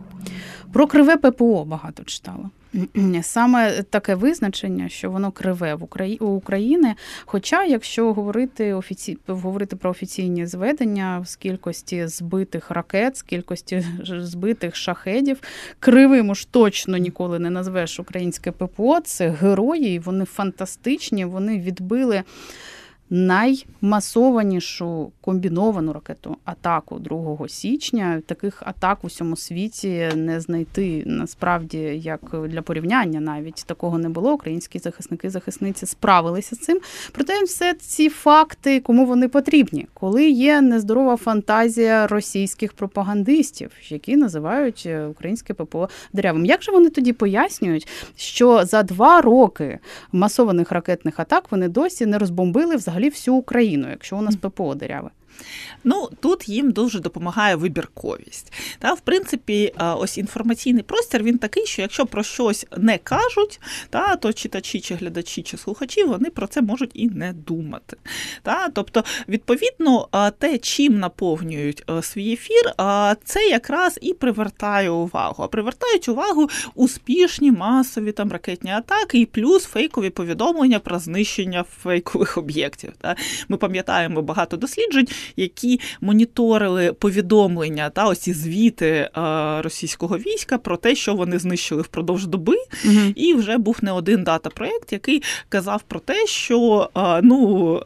Про 0.74 0.88
криве 0.88 1.18
ППО 1.18 1.66
багато 1.66 2.04
читала. 2.04 2.50
Саме 3.22 3.84
таке 3.84 4.16
визначення, 4.16 4.90
що 4.90 5.12
воно 5.12 5.32
криве 5.32 5.76
в 5.76 5.84
Украї... 5.84 6.18
України. 6.18 6.96
Хоча, 7.26 7.64
якщо 7.64 8.14
говорити 8.14 8.74
офіці... 8.74 9.18
говорити 9.28 9.76
про 9.76 9.90
офіційні 9.90 10.46
зведення 10.46 11.24
з 11.26 11.36
кількості 11.36 12.08
збитих 12.08 12.72
ракет, 12.72 13.18
з 13.18 13.22
кількості 13.22 13.86
збитих 14.04 14.76
шахедів, 14.76 15.40
кривим 15.80 16.30
уж 16.30 16.46
точно 16.46 16.98
ніколи 16.98 17.40
не 17.40 17.50
назвеш 17.50 18.00
українське 18.00 18.52
ППО. 18.52 19.00
Це 19.04 19.30
герої, 19.30 20.00
вони 20.00 20.26
фантастичні, 20.26 21.26
вони 21.26 21.60
відбили 21.60 22.24
наймасованішу 23.14 25.12
комбіновану 25.22 25.94
ракету 25.94 26.38
атаку 26.46 27.00
2 27.00 27.48
січня. 27.48 28.22
Таких 28.26 28.64
атак 28.66 29.04
у 29.04 29.08
всьому 29.08 29.36
світі 29.36 30.10
не 30.16 30.42
знайти 30.42 31.04
насправді 31.06 31.78
як 32.04 32.36
для 32.48 32.62
порівняння, 32.62 33.20
навіть 33.20 33.64
такого 33.66 33.98
не 33.98 34.10
було. 34.10 34.34
Українські 34.34 34.80
захисники 34.80 35.30
захисниці 35.30 35.86
справилися 35.86 36.56
з 36.56 36.60
цим. 36.60 36.80
Проте 37.12 37.44
все 37.44 37.74
ці 37.74 38.10
факти, 38.10 38.80
кому 38.80 39.06
вони 39.06 39.28
потрібні, 39.28 39.88
коли 39.94 40.30
є 40.30 40.62
нездорова 40.62 41.18
фантазія 41.18 42.08
російських 42.08 42.74
пропагандистів, 42.74 43.72
які 43.90 44.16
називають 44.16 44.84
е, 44.86 45.06
українське 45.06 45.54
ППО 45.54 45.90
деревом. 46.14 46.46
Як 46.46 46.64
же 46.64 46.72
вони 46.72 46.90
тоді 46.90 47.14
пояснюють, 47.14 47.88
що 48.16 48.66
за 48.66 48.84
два 48.84 49.22
роки 49.22 49.80
масованих 50.12 50.72
ракетних 50.72 51.20
атак 51.20 51.52
вони 51.52 51.68
досі 51.68 52.06
не 52.06 52.18
розбомбили 52.18 52.76
взагалі? 52.76 53.01
Взагалі 53.02 53.10
всю 53.10 53.36
Україну, 53.38 53.90
якщо 53.90 54.18
у 54.18 54.22
нас 54.22 54.36
ППО 54.36 54.76
деряве. 54.76 55.10
Ну 55.84 56.10
тут 56.20 56.50
їм 56.50 56.72
дуже 56.72 57.00
допомагає 57.00 57.56
вибірковість. 57.56 58.54
Та, 58.80 58.94
В 58.94 59.00
принципі, 59.00 59.74
ось 59.80 60.18
інформаційний 60.18 60.84
простір 60.84 61.24
він 61.24 61.38
такий, 61.38 61.66
що 61.66 61.82
якщо 61.82 62.06
про 62.06 62.24
щось 62.24 62.66
не 62.78 62.98
кажуть, 62.98 63.60
та, 63.90 64.16
то 64.16 64.34
читачі, 64.34 64.80
чи 64.82 64.96
глядачі, 64.96 65.42
чи 65.42 65.58
слухачі, 65.58 66.04
вони 66.04 66.30
про 66.30 66.48
це 66.48 66.62
можуть 66.62 66.92
і 66.94 67.10
не 67.10 67.34
думати. 67.34 67.98
Та, 68.44 68.70
Тобто, 68.70 69.04
відповідно, 69.28 70.08
те, 70.40 70.58
чим 70.58 71.00
наповнюють 71.00 71.84
свій 72.02 72.34
ефір, 72.34 72.74
це 73.24 73.48
якраз 73.48 74.00
і 74.02 74.14
привертає 74.14 74.90
увагу. 74.90 75.44
А 75.44 75.48
привертають 75.48 76.10
увагу 76.10 76.50
успішні 76.76 77.52
масові 77.52 78.12
там 78.12 78.32
ракетні 78.32 78.72
атаки, 78.72 79.20
і 79.20 79.26
плюс 79.26 79.66
фейкові 79.66 80.10
повідомлення 80.10 80.80
про 80.80 81.00
знищення 81.00 81.64
фейкових 81.64 82.38
об'єктів. 82.38 82.94
Ми 83.50 83.58
пам'ятаємо 83.58 84.22
багато 84.22 84.58
досліджень, 84.58 85.08
які 85.36 85.80
моніторили 86.02 86.94
повідомлення 86.94 87.90
та 87.90 88.08
ось 88.08 88.20
ці 88.20 88.34
звіти 88.34 89.10
російського 89.60 90.18
війська 90.18 90.58
про 90.58 90.78
те, 90.78 90.96
що 90.96 91.16
вони 91.16 91.40
знищили 91.40 91.82
впродовж 91.82 92.26
доби, 92.26 92.56
угу. 92.86 93.00
і 93.16 93.34
вже 93.34 93.58
був 93.58 93.78
не 93.82 93.92
один 93.92 94.24
дата-проєкт, 94.24 94.94
який 94.94 95.24
казав 95.50 95.82
про 95.88 96.00
те, 96.00 96.26
що 96.28 96.90
ну 97.24 97.82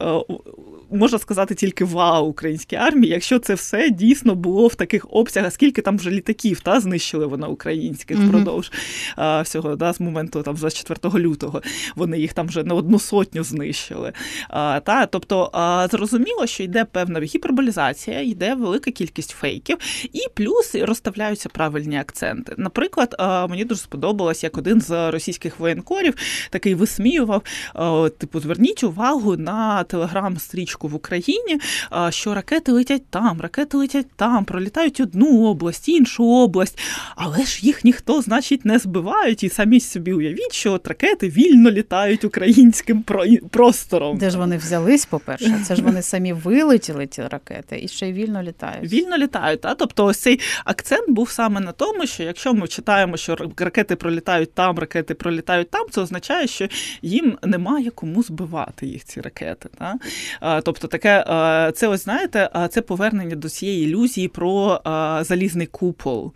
можна 0.96 1.18
сказати 1.18 1.54
тільки 1.54 1.84
вау 1.84 2.26
українській 2.26 2.76
армії, 2.76 3.12
якщо 3.12 3.38
це 3.38 3.54
все 3.54 3.90
дійсно 3.90 4.34
було 4.34 4.66
в 4.66 4.74
таких 4.74 5.06
обсягах, 5.10 5.52
скільки 5.52 5.82
там 5.82 5.98
вже 5.98 6.10
літаків 6.10 6.60
та 6.60 6.80
знищили 6.80 7.26
вона 7.26 7.48
українських 7.48 8.18
mm-hmm. 8.18 8.28
впродовж 8.28 8.72
а, 9.16 9.42
всього 9.42 9.76
да, 9.76 9.92
з 9.92 10.00
моменту 10.00 10.42
там 10.42 10.54
24 10.54 11.24
лютого. 11.24 11.62
Вони 11.96 12.18
їх 12.18 12.32
там 12.32 12.46
вже 12.46 12.64
на 12.64 12.74
одну 12.74 12.98
сотню 12.98 13.44
знищили. 13.44 14.12
А, 14.48 14.80
та, 14.80 15.06
Тобто 15.06 15.50
а, 15.52 15.88
зрозуміло, 15.90 16.46
що 16.46 16.62
йде 16.62 16.84
певна 16.84 17.20
гіперболізація, 17.20 18.20
йде 18.20 18.54
велика 18.54 18.90
кількість 18.90 19.30
фейків, 19.30 19.78
і 20.12 20.20
плюс 20.34 20.74
розставляються 20.74 21.48
правильні 21.48 21.98
акценти. 21.98 22.54
Наприклад, 22.58 23.14
а, 23.18 23.46
мені 23.46 23.64
дуже 23.64 23.80
сподобалось, 23.80 24.44
як 24.44 24.58
один 24.58 24.80
з 24.80 25.10
російських 25.10 25.60
воєнкорів 25.60 26.14
такий 26.50 26.74
висміював: 26.74 27.42
а, 27.74 28.08
типу, 28.18 28.40
зверніть 28.40 28.84
увагу 28.84 29.36
на 29.36 29.84
телеграм-стрічку 29.84 30.85
в 30.88 30.94
Україні, 30.94 31.60
що 32.10 32.34
ракети 32.34 32.72
летять 32.72 33.06
там, 33.10 33.40
ракети 33.40 33.76
летять 33.76 34.06
там, 34.16 34.44
пролітають 34.44 35.00
одну 35.00 35.44
область, 35.44 35.88
іншу 35.88 36.24
область, 36.26 36.78
але 37.16 37.44
ж 37.44 37.66
їх 37.66 37.84
ніхто, 37.84 38.22
значить, 38.22 38.64
не 38.64 38.78
збивають. 38.78 39.42
І 39.42 39.48
самі 39.48 39.80
собі 39.80 40.12
уявіть, 40.12 40.52
що 40.52 40.72
от 40.72 40.86
ракети 40.86 41.28
вільно 41.28 41.70
літають 41.70 42.24
українським 42.24 43.04
простором. 43.50 44.18
Де 44.18 44.30
ж 44.30 44.38
вони 44.38 44.56
взялись, 44.56 45.06
по-перше, 45.06 45.60
це 45.66 45.76
ж 45.76 45.82
вони 45.82 46.02
самі 46.02 46.32
вилетіли 46.32 47.06
ті 47.06 47.22
ракети 47.22 47.80
і 47.82 47.88
ще 47.88 48.08
й 48.08 48.12
вільно 48.12 48.42
літають. 48.42 48.92
Вільно 48.92 49.16
літають, 49.18 49.60
та 49.60 49.74
тобто 49.74 50.04
ось 50.04 50.18
цей 50.18 50.40
акцент 50.64 51.10
був 51.10 51.30
саме 51.30 51.60
на 51.60 51.72
тому, 51.72 52.06
що 52.06 52.22
якщо 52.22 52.54
ми 52.54 52.68
читаємо, 52.68 53.16
що 53.16 53.36
ракети 53.56 53.96
пролітають 53.96 54.54
там, 54.54 54.78
ракети 54.78 55.14
пролітають 55.14 55.70
там, 55.70 55.86
це 55.90 56.00
означає, 56.00 56.46
що 56.46 56.68
їм 57.02 57.38
немає 57.42 57.90
кому 57.90 58.22
збивати 58.22 58.86
їх 58.86 59.04
ці 59.04 59.20
ракети. 59.20 59.68
Та? 59.78 59.94
Тобто, 60.66 60.88
таке 60.88 61.24
це 61.74 61.88
ось 61.88 62.04
знаєте, 62.04 62.68
це 62.70 62.82
повернення 62.82 63.36
до 63.36 63.48
цієї 63.48 63.84
ілюзії 63.84 64.28
про 64.28 64.80
залізний 65.20 65.66
купол. 65.66 66.32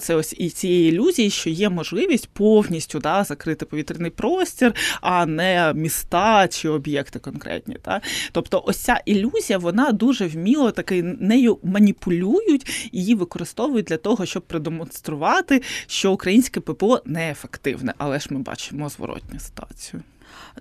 Це 0.00 0.14
ось 0.14 0.34
і 0.38 0.50
цієї 0.50 0.88
ілюзії, 0.88 1.30
що 1.30 1.50
є 1.50 1.70
можливість 1.70 2.28
повністю 2.28 3.00
закрити 3.04 3.66
повітряний 3.66 4.10
простір, 4.10 4.74
а 5.00 5.26
не 5.26 5.72
міста 5.74 6.48
чи 6.48 6.68
об'єкти 6.68 7.18
конкретні. 7.18 7.76
Тобто, 8.32 8.62
ось 8.66 8.76
ця 8.76 9.02
ілюзія, 9.06 9.58
вона 9.58 9.92
дуже 9.92 10.26
вміло 10.26 10.70
таки 10.70 11.02
нею 11.02 11.58
маніпулюють 11.62 12.90
її 12.92 13.14
використовують 13.14 13.86
для 13.86 13.96
того, 13.96 14.26
щоб 14.26 14.42
продемонструвати, 14.42 15.62
що 15.86 16.12
українське 16.12 16.60
ППО 16.60 17.02
неефективне, 17.04 17.94
але 17.98 18.20
ж 18.20 18.26
ми 18.30 18.40
бачимо 18.40 18.88
зворотню 18.88 19.40
ситуацію. 19.40 20.02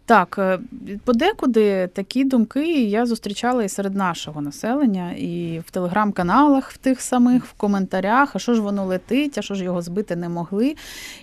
Так, 0.06 0.36
е, 0.40 0.60
подекуди 1.06 1.88
такі 1.88 2.24
думки 2.24 2.84
я 2.84 3.06
зустрічала 3.06 3.64
і 3.64 3.70
серед 3.70 3.96
нашого 3.96 4.42
населення, 4.42 5.12
і 5.12 5.62
в 5.68 5.72
телеграм-каналах 5.72 6.72
в 6.72 6.78
тих 6.78 7.02
самих, 7.02 7.46
в 7.46 7.54
коментарях, 7.54 8.36
а 8.36 8.40
що 8.40 8.54
ж 8.54 8.62
воно 8.62 8.86
летить, 8.86 9.38
а 9.38 9.42
що 9.42 9.56
ж 9.56 9.64
його 9.64 9.82
збити 9.82 10.16
не 10.16 10.30
могли, 10.30 10.76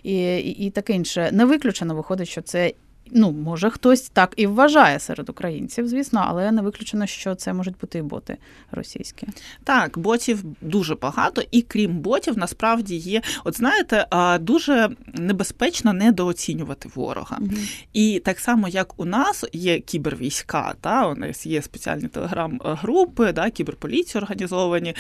і, 0.02 0.14
і, 0.37 0.66
і 0.66 0.70
таке 0.70 0.92
інше. 0.92 1.30
Не 1.32 1.44
виключено 1.44 1.94
виходить, 1.94 2.28
що 2.28 2.42
це 2.42 2.73
Ну, 3.10 3.32
може, 3.32 3.70
хтось 3.70 4.00
так 4.00 4.34
і 4.36 4.46
вважає 4.46 4.98
серед 4.98 5.28
українців, 5.28 5.88
звісно, 5.88 6.25
але 6.28 6.52
не 6.52 6.62
виключено, 6.62 7.06
що 7.06 7.34
це 7.34 7.52
можуть 7.52 7.78
бути 7.80 7.98
і 7.98 8.02
боти 8.02 8.36
російські. 8.72 9.26
Так, 9.64 9.98
ботів 9.98 10.44
дуже 10.60 10.94
багато, 10.94 11.42
і 11.50 11.62
крім 11.62 11.98
ботів, 11.98 12.38
насправді 12.38 12.96
є. 12.96 13.22
От 13.44 13.56
знаєте, 13.56 14.06
дуже 14.40 14.90
небезпечно 15.14 15.92
недооцінювати 15.92 16.88
ворога. 16.94 17.38
Угу. 17.40 17.50
І 17.92 18.22
так 18.25 18.40
само, 18.40 18.68
як 18.68 19.00
у 19.00 19.04
нас 19.04 19.44
є 19.52 19.80
кібервійська, 19.80 20.75
та 20.80 21.08
у 21.08 21.14
нас 21.14 21.46
є 21.46 21.62
спеціальні 21.62 22.08
телеграм-групи, 22.08 23.32
да, 23.32 23.50
кіберполіції 23.50 24.22
організовані, 24.22 24.94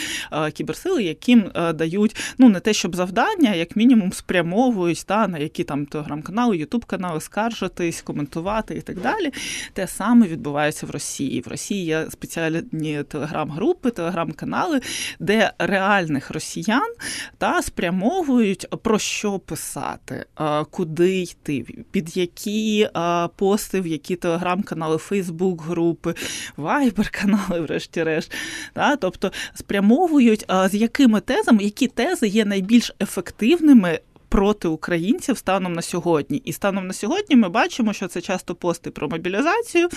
кіберсили, 0.52 1.02
яким 1.02 1.50
дають 1.74 2.16
ну 2.38 2.48
не 2.48 2.60
те, 2.60 2.72
щоб 2.72 2.96
завдання, 2.96 3.54
як 3.54 3.76
мінімум 3.76 4.12
спрямовують 4.12 5.04
та, 5.06 5.28
на 5.28 5.38
які 5.38 5.64
там 5.64 5.86
телеграм-канали, 5.86 6.56
ютуб-канали 6.56 7.20
скаржитись 7.20 7.95
дивитись, 7.96 8.02
коментувати 8.02 8.74
і 8.74 8.80
так 8.80 9.00
далі. 9.00 9.32
Те 9.72 9.86
саме 9.86 10.26
відбувається 10.26 10.86
в 10.86 10.90
Росії. 10.90 11.40
В 11.40 11.48
Росії 11.48 11.84
є 11.84 12.06
спеціальні 12.10 13.02
телеграм-групи, 13.08 13.90
телеграм-канали, 13.90 14.80
де 15.20 15.52
реальних 15.58 16.30
росіян 16.30 16.94
та 17.38 17.62
спрямовують 17.62 18.66
про 18.82 18.98
що 18.98 19.38
писати, 19.38 20.26
куди 20.70 21.20
йти, 21.22 21.64
під 21.90 22.16
які 22.16 22.88
пости, 23.36 23.80
в 23.80 23.86
які 23.86 24.16
телеграм-канали, 24.16 24.98
Фейсбук-групи, 24.98 26.14
Вайбер-канали, 26.56 27.60
врешті-решт. 27.60 28.32
Та, 28.72 28.96
Тобто 28.96 29.32
спрямовують 29.54 30.44
з 30.70 30.74
якими 30.74 31.20
тезами, 31.20 31.64
які 31.64 31.86
тези 31.86 32.28
є 32.28 32.44
найбільш 32.44 32.92
ефективними 33.00 34.00
проти 34.28 34.68
українців 34.68 35.38
станом 35.38 35.72
на 35.72 35.82
сьогодні. 35.82 36.38
І 36.44 36.52
станом 36.52 36.86
на 36.86 36.92
сьогодні 36.92 37.36
ми 37.36 37.48
бачимо, 37.48 37.92
що 37.92 38.08
це 38.08 38.20
часто 38.20 38.54
пости 38.54 38.90
про 38.90 39.08
мобілізацію, 39.08 39.88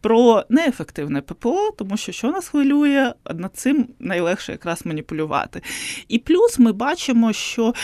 про 0.00 0.44
неефективне 0.48 1.20
ППО, 1.20 1.70
тому 1.78 1.96
що 1.96 2.12
що 2.12 2.30
нас 2.30 2.48
хвилює, 2.48 3.12
над 3.34 3.56
цим 3.56 3.88
найлегше 3.98 4.52
якраз 4.52 4.86
маніпулювати. 4.86 5.62
І 6.08 6.18
плюс 6.18 6.58
ми 6.58 6.72
бачимо, 6.72 7.32
що 7.32 7.74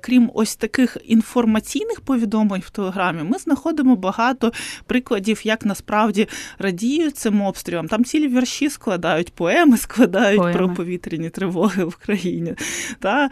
крім 0.00 0.30
ось 0.34 0.56
таких 0.56 0.96
інформаційних 1.04 2.00
повідомлень 2.00 2.62
в 2.66 2.70
Телеграмі, 2.70 3.22
ми 3.22 3.38
знаходимо 3.38 3.96
багато 3.96 4.52
прикладів, 4.86 5.40
як 5.44 5.64
насправді 5.64 6.28
радіють 6.58 7.16
цим 7.16 7.42
обстрілам. 7.42 7.88
Там 7.88 8.04
цілі 8.04 8.28
вірші 8.28 8.70
складають, 8.70 9.34
поеми 9.34 9.76
складають 9.76 10.38
поеми. 10.40 10.58
про 10.58 10.74
повітряні 10.74 11.30
тривоги 11.30 11.84
в 11.84 11.96
країні. 11.96 12.54
Та, 12.98 13.30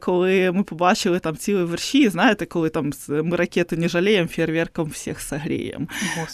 Коли 0.00 0.52
ми 0.52 0.62
побачили 0.62 1.18
там 1.18 1.36
цілий 1.56 1.68
верші, 1.68 2.08
знаєте, 2.08 2.46
коли 2.46 2.68
там 2.68 2.92
ми 3.08 3.36
ракети 3.36 3.76
не 3.76 3.88
жаліємо, 3.88 4.28
фєрверком 4.28 4.88
всіх 4.88 5.20
согріємо. 5.20 5.86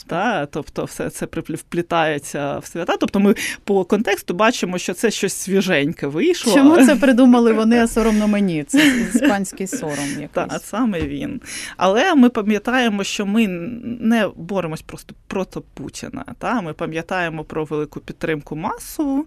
Та, 0.06 0.46
Тобто 0.46 0.84
все 0.84 1.10
це 1.10 1.26
вплітається 1.48 2.58
в 2.58 2.66
свята. 2.66 2.96
Тобто 2.96 3.20
ми 3.20 3.34
по 3.64 3.84
контексту 3.84 4.34
бачимо, 4.34 4.78
що 4.78 4.94
це 4.94 5.10
щось 5.10 5.32
свіженьке 5.32 6.06
вийшло. 6.06 6.54
Чому 6.54 6.86
це 6.86 6.96
придумали 7.00 7.52
вони, 7.52 7.82
а 7.82 7.88
соромно 7.88 8.28
мені? 8.28 8.64
Це 8.64 8.98
іспанський 9.14 9.66
сором. 9.66 10.08
якийсь. 10.10 10.30
Так, 10.32 10.62
саме 10.64 11.00
він. 11.00 11.40
Але 11.76 12.14
ми 12.14 12.28
пам'ятаємо, 12.28 13.04
що 13.04 13.26
ми 13.26 13.48
не 13.48 14.28
боремось 14.36 14.82
просто 14.82 15.14
проти 15.26 15.60
Путіна. 15.74 16.24
Та? 16.38 16.60
Ми 16.60 16.72
пам'ятаємо 16.72 17.44
про 17.44 17.64
велику 17.64 18.00
підтримку 18.00 18.56
масову. 18.56 19.26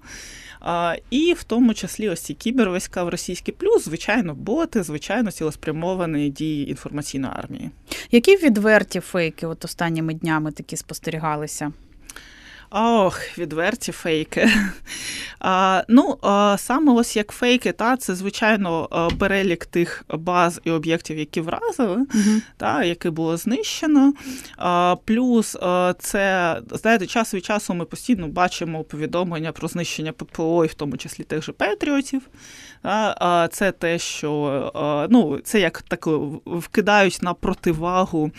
І 1.10 1.34
в 1.34 1.44
тому 1.44 1.74
числі 1.74 2.10
ось 2.10 2.22
ці 2.22 2.34
кібервійська 2.34 3.04
в 3.04 3.10
російський 3.10 3.54
плюс, 3.58 3.86
звичайно, 3.86 4.34
боти, 4.34 4.84
звичайно, 4.84 5.32
цілеспрямовані 5.32 5.85
дії 6.30 6.70
інформаційної 6.70 7.34
армії. 7.36 7.72
Які 8.12 8.36
відверті 8.36 9.00
фейки 9.00 9.48
от 9.48 9.66
останніми 9.66 10.14
днями 10.14 10.52
такі 10.52 10.78
спостерігалися? 10.78 11.72
Ох, 12.72 13.38
відверті 13.38 13.92
фейки. 13.92 14.50
А, 15.40 15.84
Ну, 15.88 16.18
а, 16.22 16.56
саме 16.60 16.94
ось 16.94 17.16
як 17.16 17.32
фейки, 17.32 17.72
та 17.72 17.98
це 17.98 18.16
звичайно 18.16 18.90
перелік 19.20 19.66
тих 19.66 20.04
баз 20.10 20.62
і 20.64 20.72
об'єктів, 20.72 21.18
які 21.18 21.42
вразили, 21.42 21.98
uh 21.98 22.42
та, 22.58 22.84
які 22.84 23.10
було 23.10 23.38
знищено. 23.38 24.14
А, 24.58 24.96
Плюс 25.06 25.58
це 26.00 26.58
знаєте, 26.72 27.08
час 27.08 27.34
від 27.34 27.46
часу 27.46 27.74
ми 27.74 27.86
постійно 27.86 28.28
бачимо 28.28 28.84
повідомлення 28.84 29.52
про 29.52 29.68
знищення 29.68 30.12
ППО, 30.12 30.66
і 30.66 30.68
в 30.68 30.74
тому 30.74 30.98
числі 30.98 31.24
тих 31.24 31.44
же 31.44 31.52
Петріотів. 31.52 32.22
А, 32.86 33.48
Це 33.52 33.72
те, 33.72 34.00
що 34.00 35.08
ну, 35.10 35.40
це 35.44 35.60
як 35.60 35.82
так 35.82 36.08
вкидають 36.46 37.20
на 37.22 37.34
противагу 37.34 38.32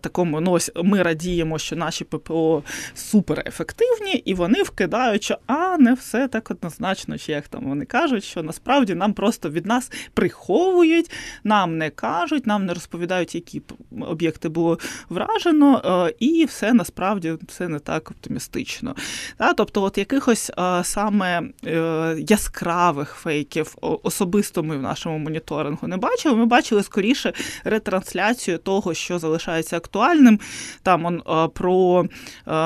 такому 0.00 0.40
ну 0.40 0.52
ось 0.52 0.70
ми 0.84 1.02
радіємо, 1.02 1.58
що 1.58 1.76
наші 1.76 2.04
ППО 2.04 2.62
супер 2.94 3.38
суперефективні, 3.38 4.12
і 4.12 4.34
вони 4.34 4.62
вкидають, 4.62 5.22
що 5.22 5.38
а 5.46 5.76
не 5.78 5.94
все 5.94 6.28
так 6.28 6.50
однозначно, 6.50 7.18
чи 7.18 7.32
як 7.32 7.48
там 7.48 7.64
вони 7.64 7.84
кажуть, 7.84 8.24
що 8.24 8.42
насправді 8.42 8.94
нам 8.94 9.12
просто 9.12 9.50
від 9.50 9.66
нас 9.66 9.92
приховують, 10.14 11.10
нам 11.44 11.78
не 11.78 11.90
кажуть, 11.90 12.46
нам 12.46 12.66
не 12.66 12.74
розповідають, 12.74 13.34
які 13.34 13.62
об'єкти 14.00 14.48
було 14.48 14.78
вражено, 15.08 16.06
е, 16.08 16.14
і 16.18 16.44
все 16.44 16.72
насправді 16.72 17.34
все 17.48 17.68
не 17.68 17.78
так 17.78 18.10
оптимістично. 18.10 18.94
Тобто, 19.56 19.82
от 19.82 19.98
якихось 19.98 20.52
саме 20.82 21.42
е, 21.66 22.16
яскравих 22.18 23.14
фейків 23.28 23.74
особисто 23.80 24.62
ми 24.62 24.76
в 24.76 24.82
нашому 24.82 25.18
моніторингу 25.18 25.88
не 25.88 25.96
бачили. 25.96 26.36
Ми 26.36 26.46
бачили 26.46 26.82
скоріше 26.82 27.32
ретрансляцію 27.64 28.58
того, 28.58 28.94
що 28.94 29.18
залишається 29.18 29.76
актуальним. 29.76 30.40
Там 30.82 31.04
он 31.04 31.22
про 31.54 32.06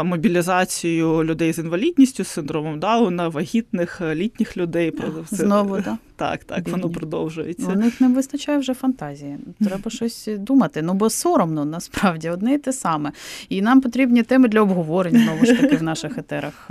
мобілізацію 0.04 1.24
людей 1.24 1.52
з 1.52 1.58
інвалідністю, 1.58 2.24
з 2.24 2.28
синдромом 2.28 2.80
Дауна, 2.80 3.28
вагітних 3.28 4.00
літніх 4.00 4.56
людей. 4.56 4.92
Знову, 5.30 5.82
так. 5.82 5.94
Так, 6.22 6.44
так, 6.44 6.58
Бідні. 6.58 6.72
воно 6.72 6.90
продовжується. 6.90 7.66
У 7.68 7.74
них 7.74 8.00
не 8.00 8.08
вистачає 8.08 8.58
вже 8.58 8.74
фантазії. 8.74 9.38
Треба 9.64 9.90
щось 9.90 10.28
думати. 10.38 10.82
Ну 10.82 10.94
бо 10.94 11.10
соромно 11.10 11.64
насправді 11.64 12.30
одне 12.30 12.54
і 12.54 12.58
те 12.58 12.72
саме. 12.72 13.12
І 13.48 13.62
нам 13.62 13.80
потрібні 13.80 14.22
теми 14.22 14.48
для 14.48 14.60
обговорень 14.60 15.16
знову 15.16 15.46
ж 15.46 15.54
таки 15.54 15.76
в 15.76 15.82
наших 15.82 16.18
етерах. 16.18 16.70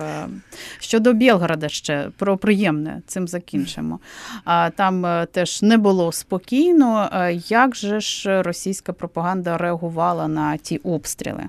Щодо 0.80 1.14
Білгорода 1.14 1.70
ще 1.70 2.10
про 2.18 2.38
приємне 2.38 3.02
цим 3.08 3.28
закінчимо. 3.28 4.00
А 4.44 4.70
там 4.70 5.06
е, 5.06 5.28
теж 5.32 5.62
не 5.62 5.78
було 5.78 6.12
спокійно. 6.12 7.10
Як 7.48 7.76
же 7.76 8.00
ж 8.00 8.42
російська 8.42 8.94
пропаганда 8.94 9.58
реагувала 9.58 10.28
на 10.28 10.58
ті 10.58 10.78
обстріли? 10.78 11.44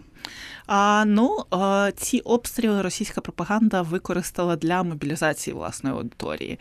А, 0.66 1.04
Ну, 1.06 1.44
ці 1.96 2.20
обстріли 2.20 2.82
російська 2.82 3.20
пропаганда 3.20 3.82
використала 3.82 4.56
для 4.56 4.82
мобілізації 4.82 5.54
власної 5.54 5.96
аудиторії. 5.96 6.58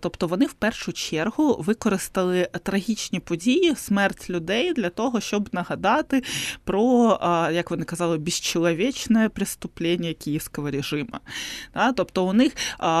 Тобто 0.00 0.26
вони 0.26 0.46
в 0.46 0.52
першу 0.52 0.92
чергу 0.92 1.56
використали 1.58 2.48
трагічні 2.62 3.20
події, 3.20 3.74
смерть 3.76 4.30
людей 4.30 4.72
для 4.72 4.88
того, 4.90 5.20
щоб 5.20 5.48
нагадати 5.52 6.22
про, 6.64 7.18
як 7.52 7.70
вони 7.70 7.84
казали, 7.84 8.18
безчеловічне 8.18 9.28
преступлення 9.28 10.14
київського 10.14 10.70
режиму. 10.70 11.18
Тобто 11.96 12.26
у 12.26 12.32
них 12.32 12.52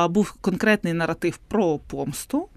був 0.08 0.32
конкретний 0.32 0.92
наратив 0.92 1.36
про 1.36 1.78
помсту, 1.78 2.48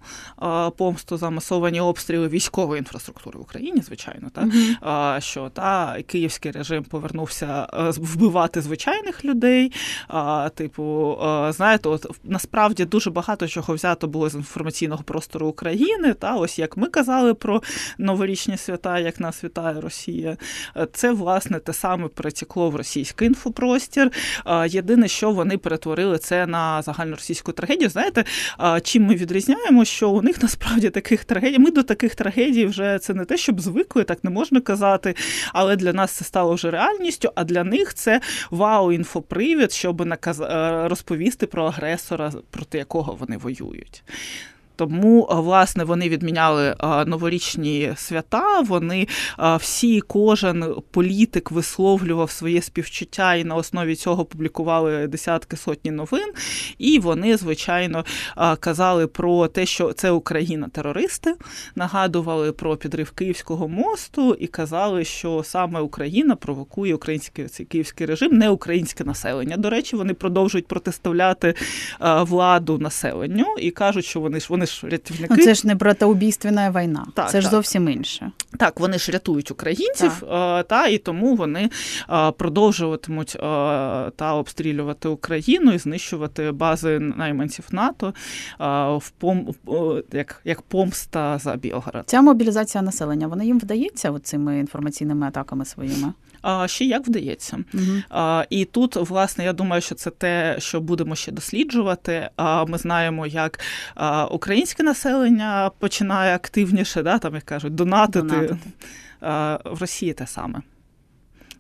помсту 0.78 1.18
за 1.18 1.30
масовані 1.30 1.82
обстріли 1.82 2.28
військової 2.28 2.80
інфраструктури 2.80 3.40
в 3.40 3.42
Україні, 3.42 3.82
звичайно, 3.82 4.30
так? 4.34 4.46
Mm-hmm. 4.46 5.22
що 5.22 5.50
та 5.50 6.02
київський 6.02 6.52
режим 6.52 6.84
повернувся 6.84 7.58
Е, 7.64 7.67
вбивати 7.74 8.62
звичайних 8.62 9.26
людей. 9.26 9.72
А, 10.08 10.50
Типу, 10.56 11.18
а, 11.22 11.52
знаєте, 11.52 11.90
от 11.90 12.06
насправді 12.24 12.86
дуже 12.86 13.10
багато 13.10 13.48
чого 13.48 13.74
взято 13.74 14.08
було 14.08 14.30
з 14.30 14.36
інформаційного 14.36 15.04
простору 15.04 15.48
України. 15.48 16.14
Та 16.14 16.36
ось 16.36 16.60
як 16.60 16.78
ми 16.78 16.88
казали 16.88 17.34
про 17.34 17.62
новорічні 17.98 18.58
свята, 18.58 19.00
як 19.00 19.20
нас 19.20 19.44
вітає 19.44 19.82
Росія. 19.82 20.38
Е, 20.78 20.88
це 20.94 21.12
власне 21.12 21.60
те 21.60 21.74
саме 21.74 22.08
перетекло 22.08 22.70
в 22.70 22.76
російський 22.76 23.28
інфопростір. 23.28 24.12
Єдине, 24.68 25.08
що 25.08 25.32
вони 25.32 25.58
перетворили 25.58 26.18
це 26.18 26.46
на 26.46 26.82
загальноросійську 26.82 27.52
трагедію. 27.52 27.90
Знаєте, 27.90 28.24
чим 28.84 29.06
ми 29.06 29.16
відрізняємо, 29.16 29.86
що 29.86 30.10
у 30.10 30.22
них 30.22 30.44
насправді 30.44 30.90
таких 30.90 31.26
трагедій. 31.26 31.60
Ми 31.60 31.72
до 31.72 31.84
таких 31.84 32.16
трагедій 32.16 32.66
вже 32.66 33.00
це 33.00 33.14
не 33.14 33.26
те, 33.26 33.38
щоб 33.38 33.62
звикли, 33.62 34.04
так 34.04 34.24
не 34.24 34.30
можна 34.30 34.62
казати, 34.62 35.16
але 35.54 35.76
для 35.76 35.94
нас 35.94 36.12
це 36.12 36.26
стало 36.26 36.54
вже 36.54 36.72
реальністю. 36.72 37.32
А 37.36 37.44
для 37.44 37.57
них 37.64 37.94
це 37.94 38.22
вау-інфопривід, 38.52 39.72
щоб 39.72 40.06
наказ... 40.06 40.42
Е, 40.42 40.88
розповісти 40.88 41.48
про 41.48 41.66
агресора, 41.66 42.32
проти 42.52 42.78
якого 42.78 43.16
вони 43.16 43.38
воюють. 43.38 44.04
Тому, 44.78 45.28
власне, 45.32 45.84
вони 45.84 46.10
відміняли 46.10 46.76
новорічні 47.06 47.94
свята. 47.96 48.62
Вони 48.62 49.08
всі, 49.60 50.02
кожен 50.02 50.76
політик 50.92 51.52
висловлював 51.52 52.32
своє 52.32 52.62
співчуття 52.62 53.36
і 53.36 53.44
на 53.44 53.56
основі 53.56 53.96
цього 53.96 54.26
публікували 54.26 55.08
десятки 55.08 55.58
сотні 55.58 55.92
новин. 55.92 56.32
І 56.78 57.00
вони, 57.00 57.38
звичайно, 57.38 58.06
казали 58.60 59.08
про 59.08 59.48
те, 59.48 59.66
що 59.66 59.94
це 59.94 60.12
Україна 60.12 60.70
терористи, 60.70 61.36
нагадували 61.76 62.52
про 62.52 62.78
підрив 62.78 63.12
Київського 63.12 63.68
мосту 63.68 64.34
і 64.34 64.48
казали, 64.48 65.04
що 65.04 65.44
саме 65.44 65.80
Україна 65.80 66.36
провокує 66.36 66.96
український 66.96 67.46
цей 67.46 67.66
київський 67.66 68.08
режим, 68.08 68.38
не 68.38 68.50
українське 68.50 69.04
населення. 69.04 69.58
До 69.58 69.70
речі, 69.70 69.96
вони 69.96 70.14
продовжують 70.14 70.68
протиставляти 70.68 71.54
владу 72.00 72.78
населенню 72.78 73.46
і 73.60 73.72
кажуть, 73.72 74.06
що 74.06 74.20
вони 74.20 74.40
ж 74.40 74.48
вони 74.50 74.66
ж 74.68 74.88
рятівники. 74.90 75.34
Ну, 75.38 75.44
це 75.44 75.54
ж 75.54 75.68
не 75.68 75.76
братоубійственна 75.76 76.72
війна, 76.72 77.06
так, 77.14 77.32
це 77.32 77.42
ж 77.42 77.50
зовсім 77.50 77.90
інше. 77.90 78.32
Так, 78.58 78.80
вони 78.80 78.98
ж 78.98 79.12
рятують 79.12 79.52
українців, 79.52 80.12
так. 80.20 80.68
та 80.68 80.88
і 80.88 80.98
тому 80.98 81.36
вони 81.36 81.70
продовжуватимуть 82.38 83.38
та 84.16 84.34
обстрілювати 84.34 85.08
Україну 85.08 85.74
і 85.74 85.78
знищувати 85.78 86.52
бази 86.52 87.00
найманців 87.00 87.66
НАТО 87.72 88.14
в 88.98 89.10
пом 89.18 89.56
як, 90.12 90.42
як 90.46 90.62
помста 90.62 91.38
за 91.38 91.56
Білгород. 91.56 92.04
Ця 92.06 92.22
мобілізація 92.22 92.82
населення 92.82 93.28
вона 93.28 93.44
їм 93.44 93.60
вдається 93.60 94.20
цими 94.24 94.60
інформаційними 94.60 95.28
атаками 95.28 95.66
своїми 95.66 96.14
ще 96.66 96.86
як 96.86 97.08
вдається. 97.08 97.58
Угу. 97.74 98.22
І 98.50 98.66
тут, 98.66 98.96
власне, 98.96 99.44
я 99.44 99.54
думаю, 99.54 99.82
що 99.82 99.96
це 99.96 100.10
те, 100.10 100.56
що 100.60 100.82
будемо 100.82 101.16
ще 101.16 101.32
досліджувати. 101.32 102.30
Ми 102.68 102.78
знаємо, 102.78 103.28
як 103.28 103.60
українське 104.32 104.84
населення 104.84 105.72
починає 105.80 106.36
активніше, 106.36 107.04
да, 107.04 107.20
там 107.20 107.36
як 107.36 107.44
кажуть, 107.44 107.76
донатити. 107.76 108.28
донатити. 108.28 108.58
В 109.66 109.82
Росії 109.82 110.14
те 110.14 110.28
саме. 110.28 110.62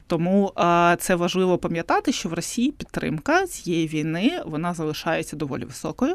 Тому 0.07 0.53
це 0.99 1.15
важливо 1.15 1.57
пам'ятати, 1.57 2.11
що 2.11 2.29
в 2.29 2.33
Росії 2.33 2.71
підтримка 2.71 3.47
цієї 3.47 3.87
війни 3.87 4.41
вона 4.45 4.73
залишається 4.73 5.35
доволі 5.35 5.65
високою. 5.65 6.13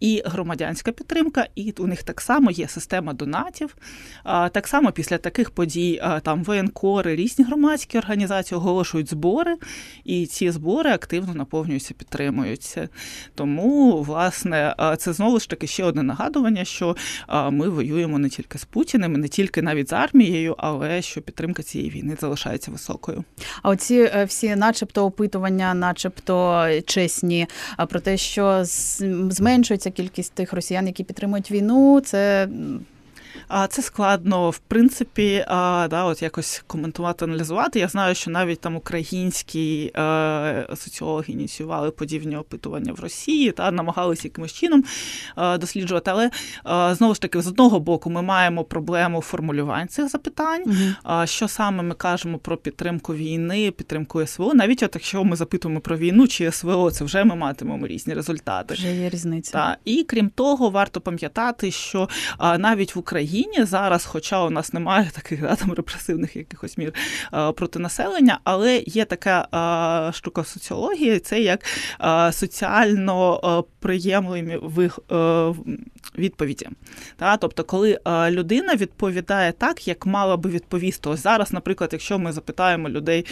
І 0.00 0.22
громадянська 0.24 0.92
підтримка, 0.92 1.46
і 1.54 1.74
у 1.78 1.86
них 1.86 2.02
так 2.02 2.20
само 2.20 2.50
є 2.50 2.68
система 2.68 3.12
донатів. 3.12 3.76
Так 4.24 4.66
само 4.66 4.92
після 4.92 5.18
таких 5.18 5.50
подій 5.50 6.02
там 6.22 6.44
воєнкори, 6.44 7.16
різні 7.16 7.44
громадські 7.44 7.98
організації 7.98 8.58
оголошують 8.58 9.10
збори, 9.10 9.56
і 10.04 10.26
ці 10.26 10.50
збори 10.50 10.90
активно 10.90 11.34
наповнюються, 11.34 11.94
підтримуються. 11.94 12.88
Тому, 13.34 14.02
власне, 14.02 14.74
це 14.98 15.12
знову 15.12 15.40
ж 15.40 15.48
таки 15.48 15.66
ще 15.66 15.84
одне 15.84 16.02
нагадування, 16.02 16.64
що 16.64 16.96
ми 17.50 17.68
воюємо 17.68 18.18
не 18.18 18.28
тільки 18.28 18.58
з 18.58 18.64
Путіним, 18.64 19.12
не 19.12 19.28
тільки 19.28 19.62
навіть 19.62 19.88
з 19.88 19.92
армією, 19.92 20.54
але 20.58 21.02
що 21.02 21.22
підтримка 21.22 21.62
цієї 21.62 21.90
війни 21.90 22.16
залишається 22.20 22.70
високою. 22.70 23.23
А 23.62 23.68
оці 23.68 24.10
е, 24.14 24.24
всі, 24.24 24.56
начебто, 24.56 25.06
опитування, 25.06 25.74
начебто 25.74 26.66
чесні, 26.86 27.46
про 27.88 28.00
те, 28.00 28.16
що 28.16 28.60
зменшується 28.64 29.90
кількість 29.90 30.32
тих 30.32 30.52
росіян, 30.52 30.86
які 30.86 31.04
підтримують 31.04 31.50
війну, 31.50 32.00
це 32.00 32.48
а 33.48 33.66
це 33.66 33.82
складно, 33.82 34.50
в 34.50 34.58
принципі, 34.58 35.44
а, 35.48 35.86
да, 35.90 36.04
от 36.04 36.22
якось 36.22 36.64
коментувати, 36.66 37.24
аналізувати. 37.24 37.78
Я 37.78 37.88
знаю, 37.88 38.14
що 38.14 38.30
навіть 38.30 38.60
там 38.60 38.76
українські 38.76 39.92
е, 39.96 40.66
соціологи 40.76 41.32
ініціювали 41.32 41.90
подібні 41.90 42.36
опитування 42.36 42.92
в 42.92 43.00
Росії 43.00 43.52
та 43.52 43.70
намагалися 43.70 44.22
якимось 44.24 44.52
чином 44.52 44.84
е, 45.38 45.58
досліджувати. 45.58 46.10
Але 46.10 46.30
е, 46.90 46.94
знову 46.94 47.14
ж 47.14 47.20
таки, 47.20 47.42
з 47.42 47.46
одного 47.46 47.80
боку, 47.80 48.10
ми 48.10 48.22
маємо 48.22 48.64
проблему 48.64 49.20
формулювань 49.20 49.88
цих 49.88 50.08
запитань. 50.08 50.62
Угу. 50.66 51.26
Що 51.26 51.48
саме 51.48 51.82
ми 51.82 51.94
кажемо 51.94 52.38
про 52.38 52.56
підтримку 52.56 53.14
війни, 53.14 53.70
підтримку 53.70 54.26
СВО, 54.26 54.54
навіть 54.54 54.82
от 54.82 54.90
якщо 54.94 55.24
ми 55.24 55.36
запитуємо 55.36 55.80
про 55.80 55.96
війну 55.96 56.28
чи 56.28 56.52
СВО, 56.52 56.90
це 56.90 57.04
вже 57.04 57.24
ми 57.24 57.34
матимемо 57.34 57.86
різні 57.86 58.14
результати. 58.14 58.74
Вже 58.74 58.96
є 58.96 59.08
різниця. 59.08 59.52
Та. 59.52 59.76
І 59.84 60.04
крім 60.08 60.28
того, 60.28 60.70
варто 60.70 61.00
пам'ятати, 61.00 61.70
що 61.70 62.08
навіть 62.58 62.94
в 62.94 62.98
Україні. 62.98 63.23
Україні. 63.24 63.64
Зараз, 63.64 64.04
хоча 64.04 64.44
у 64.44 64.50
нас 64.50 64.72
немає 64.72 65.10
таких 65.14 65.42
да, 65.42 65.56
там 65.56 65.72
репресивних 65.72 66.36
якихось 66.36 66.78
мір 66.78 66.92
проти 67.56 67.78
населення, 67.78 68.38
але 68.44 68.82
є 68.86 69.04
така 69.04 70.10
штука 70.14 70.44
соціології, 70.44 71.18
це 71.18 71.40
як 71.40 71.60
соціально 72.34 73.64
приємливі 73.80 74.60
відповіді. 76.18 76.68
Та? 77.16 77.36
Тобто, 77.36 77.64
коли 77.64 77.98
людина 78.30 78.74
відповідає 78.74 79.52
так, 79.52 79.88
як 79.88 80.06
мала 80.06 80.36
би 80.36 80.50
відповісти. 80.50 81.08
Ось 81.08 81.22
зараз, 81.22 81.52
наприклад, 81.52 81.90
якщо 81.92 82.18
ми 82.18 82.32
запитаємо 82.32 82.88
людей 82.88 83.26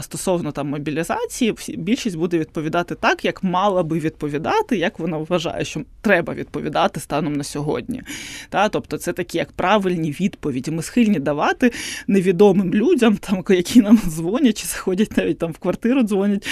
стосовно 0.00 0.52
там 0.52 0.68
мобілізації, 0.68 1.54
більшість 1.76 2.16
буде 2.16 2.38
відповідати 2.38 2.94
так, 2.94 3.24
як 3.24 3.42
мала 3.42 3.82
би 3.82 3.98
відповідати, 3.98 4.76
як 4.76 4.98
вона 4.98 5.16
вважає, 5.16 5.64
що 5.64 5.80
треба 6.00 6.34
відповідати 6.34 7.00
станом 7.00 7.32
на 7.32 7.44
сьогодні. 7.44 8.02
Та? 8.48 8.68
Тобто, 8.68 8.98
це 8.98 9.12
такі 9.12 9.38
як 9.38 9.52
правильні 9.52 10.10
відповіді. 10.10 10.70
Ми 10.70 10.82
схильні 10.82 11.18
давати 11.18 11.72
невідомим 12.06 12.74
людям, 12.74 13.16
там 13.16 13.44
які 13.48 13.80
нам 13.80 13.98
дзвонять, 14.08 14.58
чи 14.58 14.66
заходять 14.66 15.16
навіть 15.16 15.38
там 15.38 15.52
в 15.52 15.58
квартиру, 15.58 16.02
дзвонять, 16.02 16.46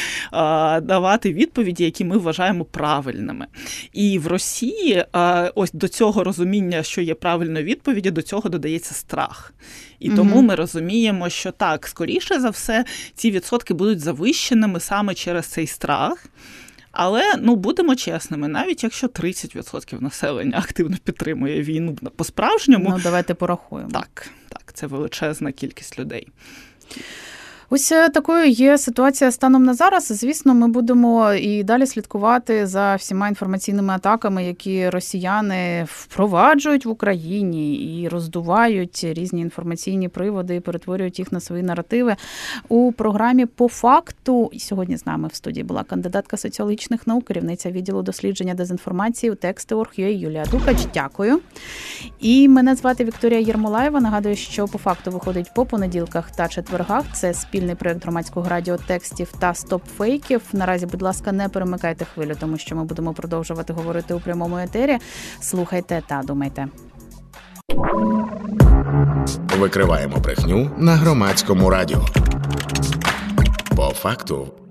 давати 0.83 1.33
відповіді, 1.33 1.85
які 1.85 2.05
ми 2.05 2.19
вважаємо 2.19 2.65
правильними. 2.65 3.47
І 3.93 4.19
в 4.19 4.27
Росії 4.27 5.05
ось 5.55 5.73
до 5.73 5.89
цього 5.89 6.25
розуміння, 6.25 6.83
що 6.83 7.01
є 7.01 7.15
правильною 7.15 7.65
відповіді, 7.65 8.11
до 8.11 8.23
цього 8.23 8.49
додається 8.49 8.95
страх. 8.95 9.55
І 9.99 10.11
mm 10.11 10.17
тому 10.17 10.43
ми 10.43 10.55
розуміємо, 10.55 11.29
що 11.29 11.53
так, 11.53 11.87
скоріше 11.87 12.41
за 12.41 12.51
все, 12.51 12.85
ці 13.15 13.31
відсотки 13.31 13.75
будуть 13.75 14.01
завищеними 14.01 14.81
саме 14.81 15.15
через 15.15 15.47
цей 15.47 15.67
страх. 15.67 16.27
Але 16.93 17.23
ну 17.39 17.57
будемо 17.57 17.95
чесними, 17.97 18.49
навіть 18.49 18.85
якщо 18.85 19.07
30% 19.07 20.03
населення 20.03 20.59
активно 20.59 20.97
підтримує 21.05 21.63
війну 21.63 21.97
по-справжньому, 22.17 22.91
ну 22.91 23.01
давайте 23.03 23.35
порахуємо. 23.35 23.91
Так, 23.91 24.31
так, 24.49 24.73
це 24.75 24.87
величезна 24.87 25.53
кількість 25.53 25.99
людей. 25.99 26.29
Ось 27.75 27.93
е, 27.93 28.09
такою 28.09 28.47
є 28.47 28.79
ситуація 28.79 29.31
станом 29.31 29.65
на 29.65 29.75
зараз. 29.75 30.07
Звісно, 30.07 30.55
ми 30.55 30.69
будемо 30.69 31.33
і 31.33 31.63
далі 31.63 31.87
слідкувати 31.87 32.67
за 32.67 32.95
всіма 32.95 33.29
інформаційними 33.29 33.95
атаками, 33.95 34.45
які 34.45 34.89
росіяни 34.89 35.87
впроваджують 35.91 36.87
в 36.87 36.89
Україні 36.89 37.75
і 37.75 38.09
роздувають 38.09 39.05
різні 39.05 39.41
інформаційні 39.41 40.09
приводи, 40.09 40.57
і 40.57 40.61
перетворюють 40.61 41.19
їх 41.19 41.33
на 41.33 41.41
свої 41.41 41.63
наративи. 41.63 42.17
У 42.69 42.93
програмі 42.93 43.47
по 43.47 43.69
факту 43.69 44.51
сьогодні 44.59 44.97
з 44.97 45.07
нами 45.07 45.29
в 45.33 45.35
студії 45.35 45.65
була 45.65 45.83
кандидатка 45.85 46.37
соціологічних 46.37 47.07
наук, 47.07 47.25
керівниця 47.25 47.71
відділу 47.71 48.03
дослідження 48.03 48.55
дезінформації 48.55 49.33
у 49.33 49.35
тексти.org.ua 49.35 50.19
Юлія 50.19 50.45
Дукач. 50.51 50.79
Дякую. 50.95 51.41
І 52.21 52.49
мене 52.49 52.75
звати 52.75 53.05
Вікторія 53.05 53.41
Єрмолаєва. 53.41 54.01
Нагадую, 54.01 54.37
що 54.37 54.69
по 54.69 54.79
факту 54.79 55.11
виходить 55.11 55.51
по 55.55 55.67
понеділках 55.67 56.31
та 56.31 56.49
четвергах. 56.49 57.05
Це 57.13 57.35
спільний 57.65 57.77
проєкт 57.77 58.03
громадського 58.03 58.49
радіо 58.49 58.77
текстів 58.77 59.33
та 59.39 59.53
стоп-фейків. 59.53 60.41
Наразі, 60.53 60.87
будь 60.87 61.03
ласка, 61.03 61.33
не 61.33 61.49
перемикайте 61.49 62.05
хвилю, 62.05 62.35
тому 62.41 62.59
що 62.59 62.77
ми 62.77 62.85
будемо 62.85 63.13
продовжувати 63.13 63.73
говорити 63.73 64.15
у 64.15 64.21
прямому 64.21 64.59
етері. 64.59 64.99
Слухайте 65.41 66.03
та 66.07 66.23
думайте. 66.25 66.69
Викриваємо 69.59 70.17
брехню 70.17 70.71
на 70.79 70.93
громадському 70.97 71.71
радіо. 71.71 72.05
По 73.77 73.91
факту. 73.91 74.64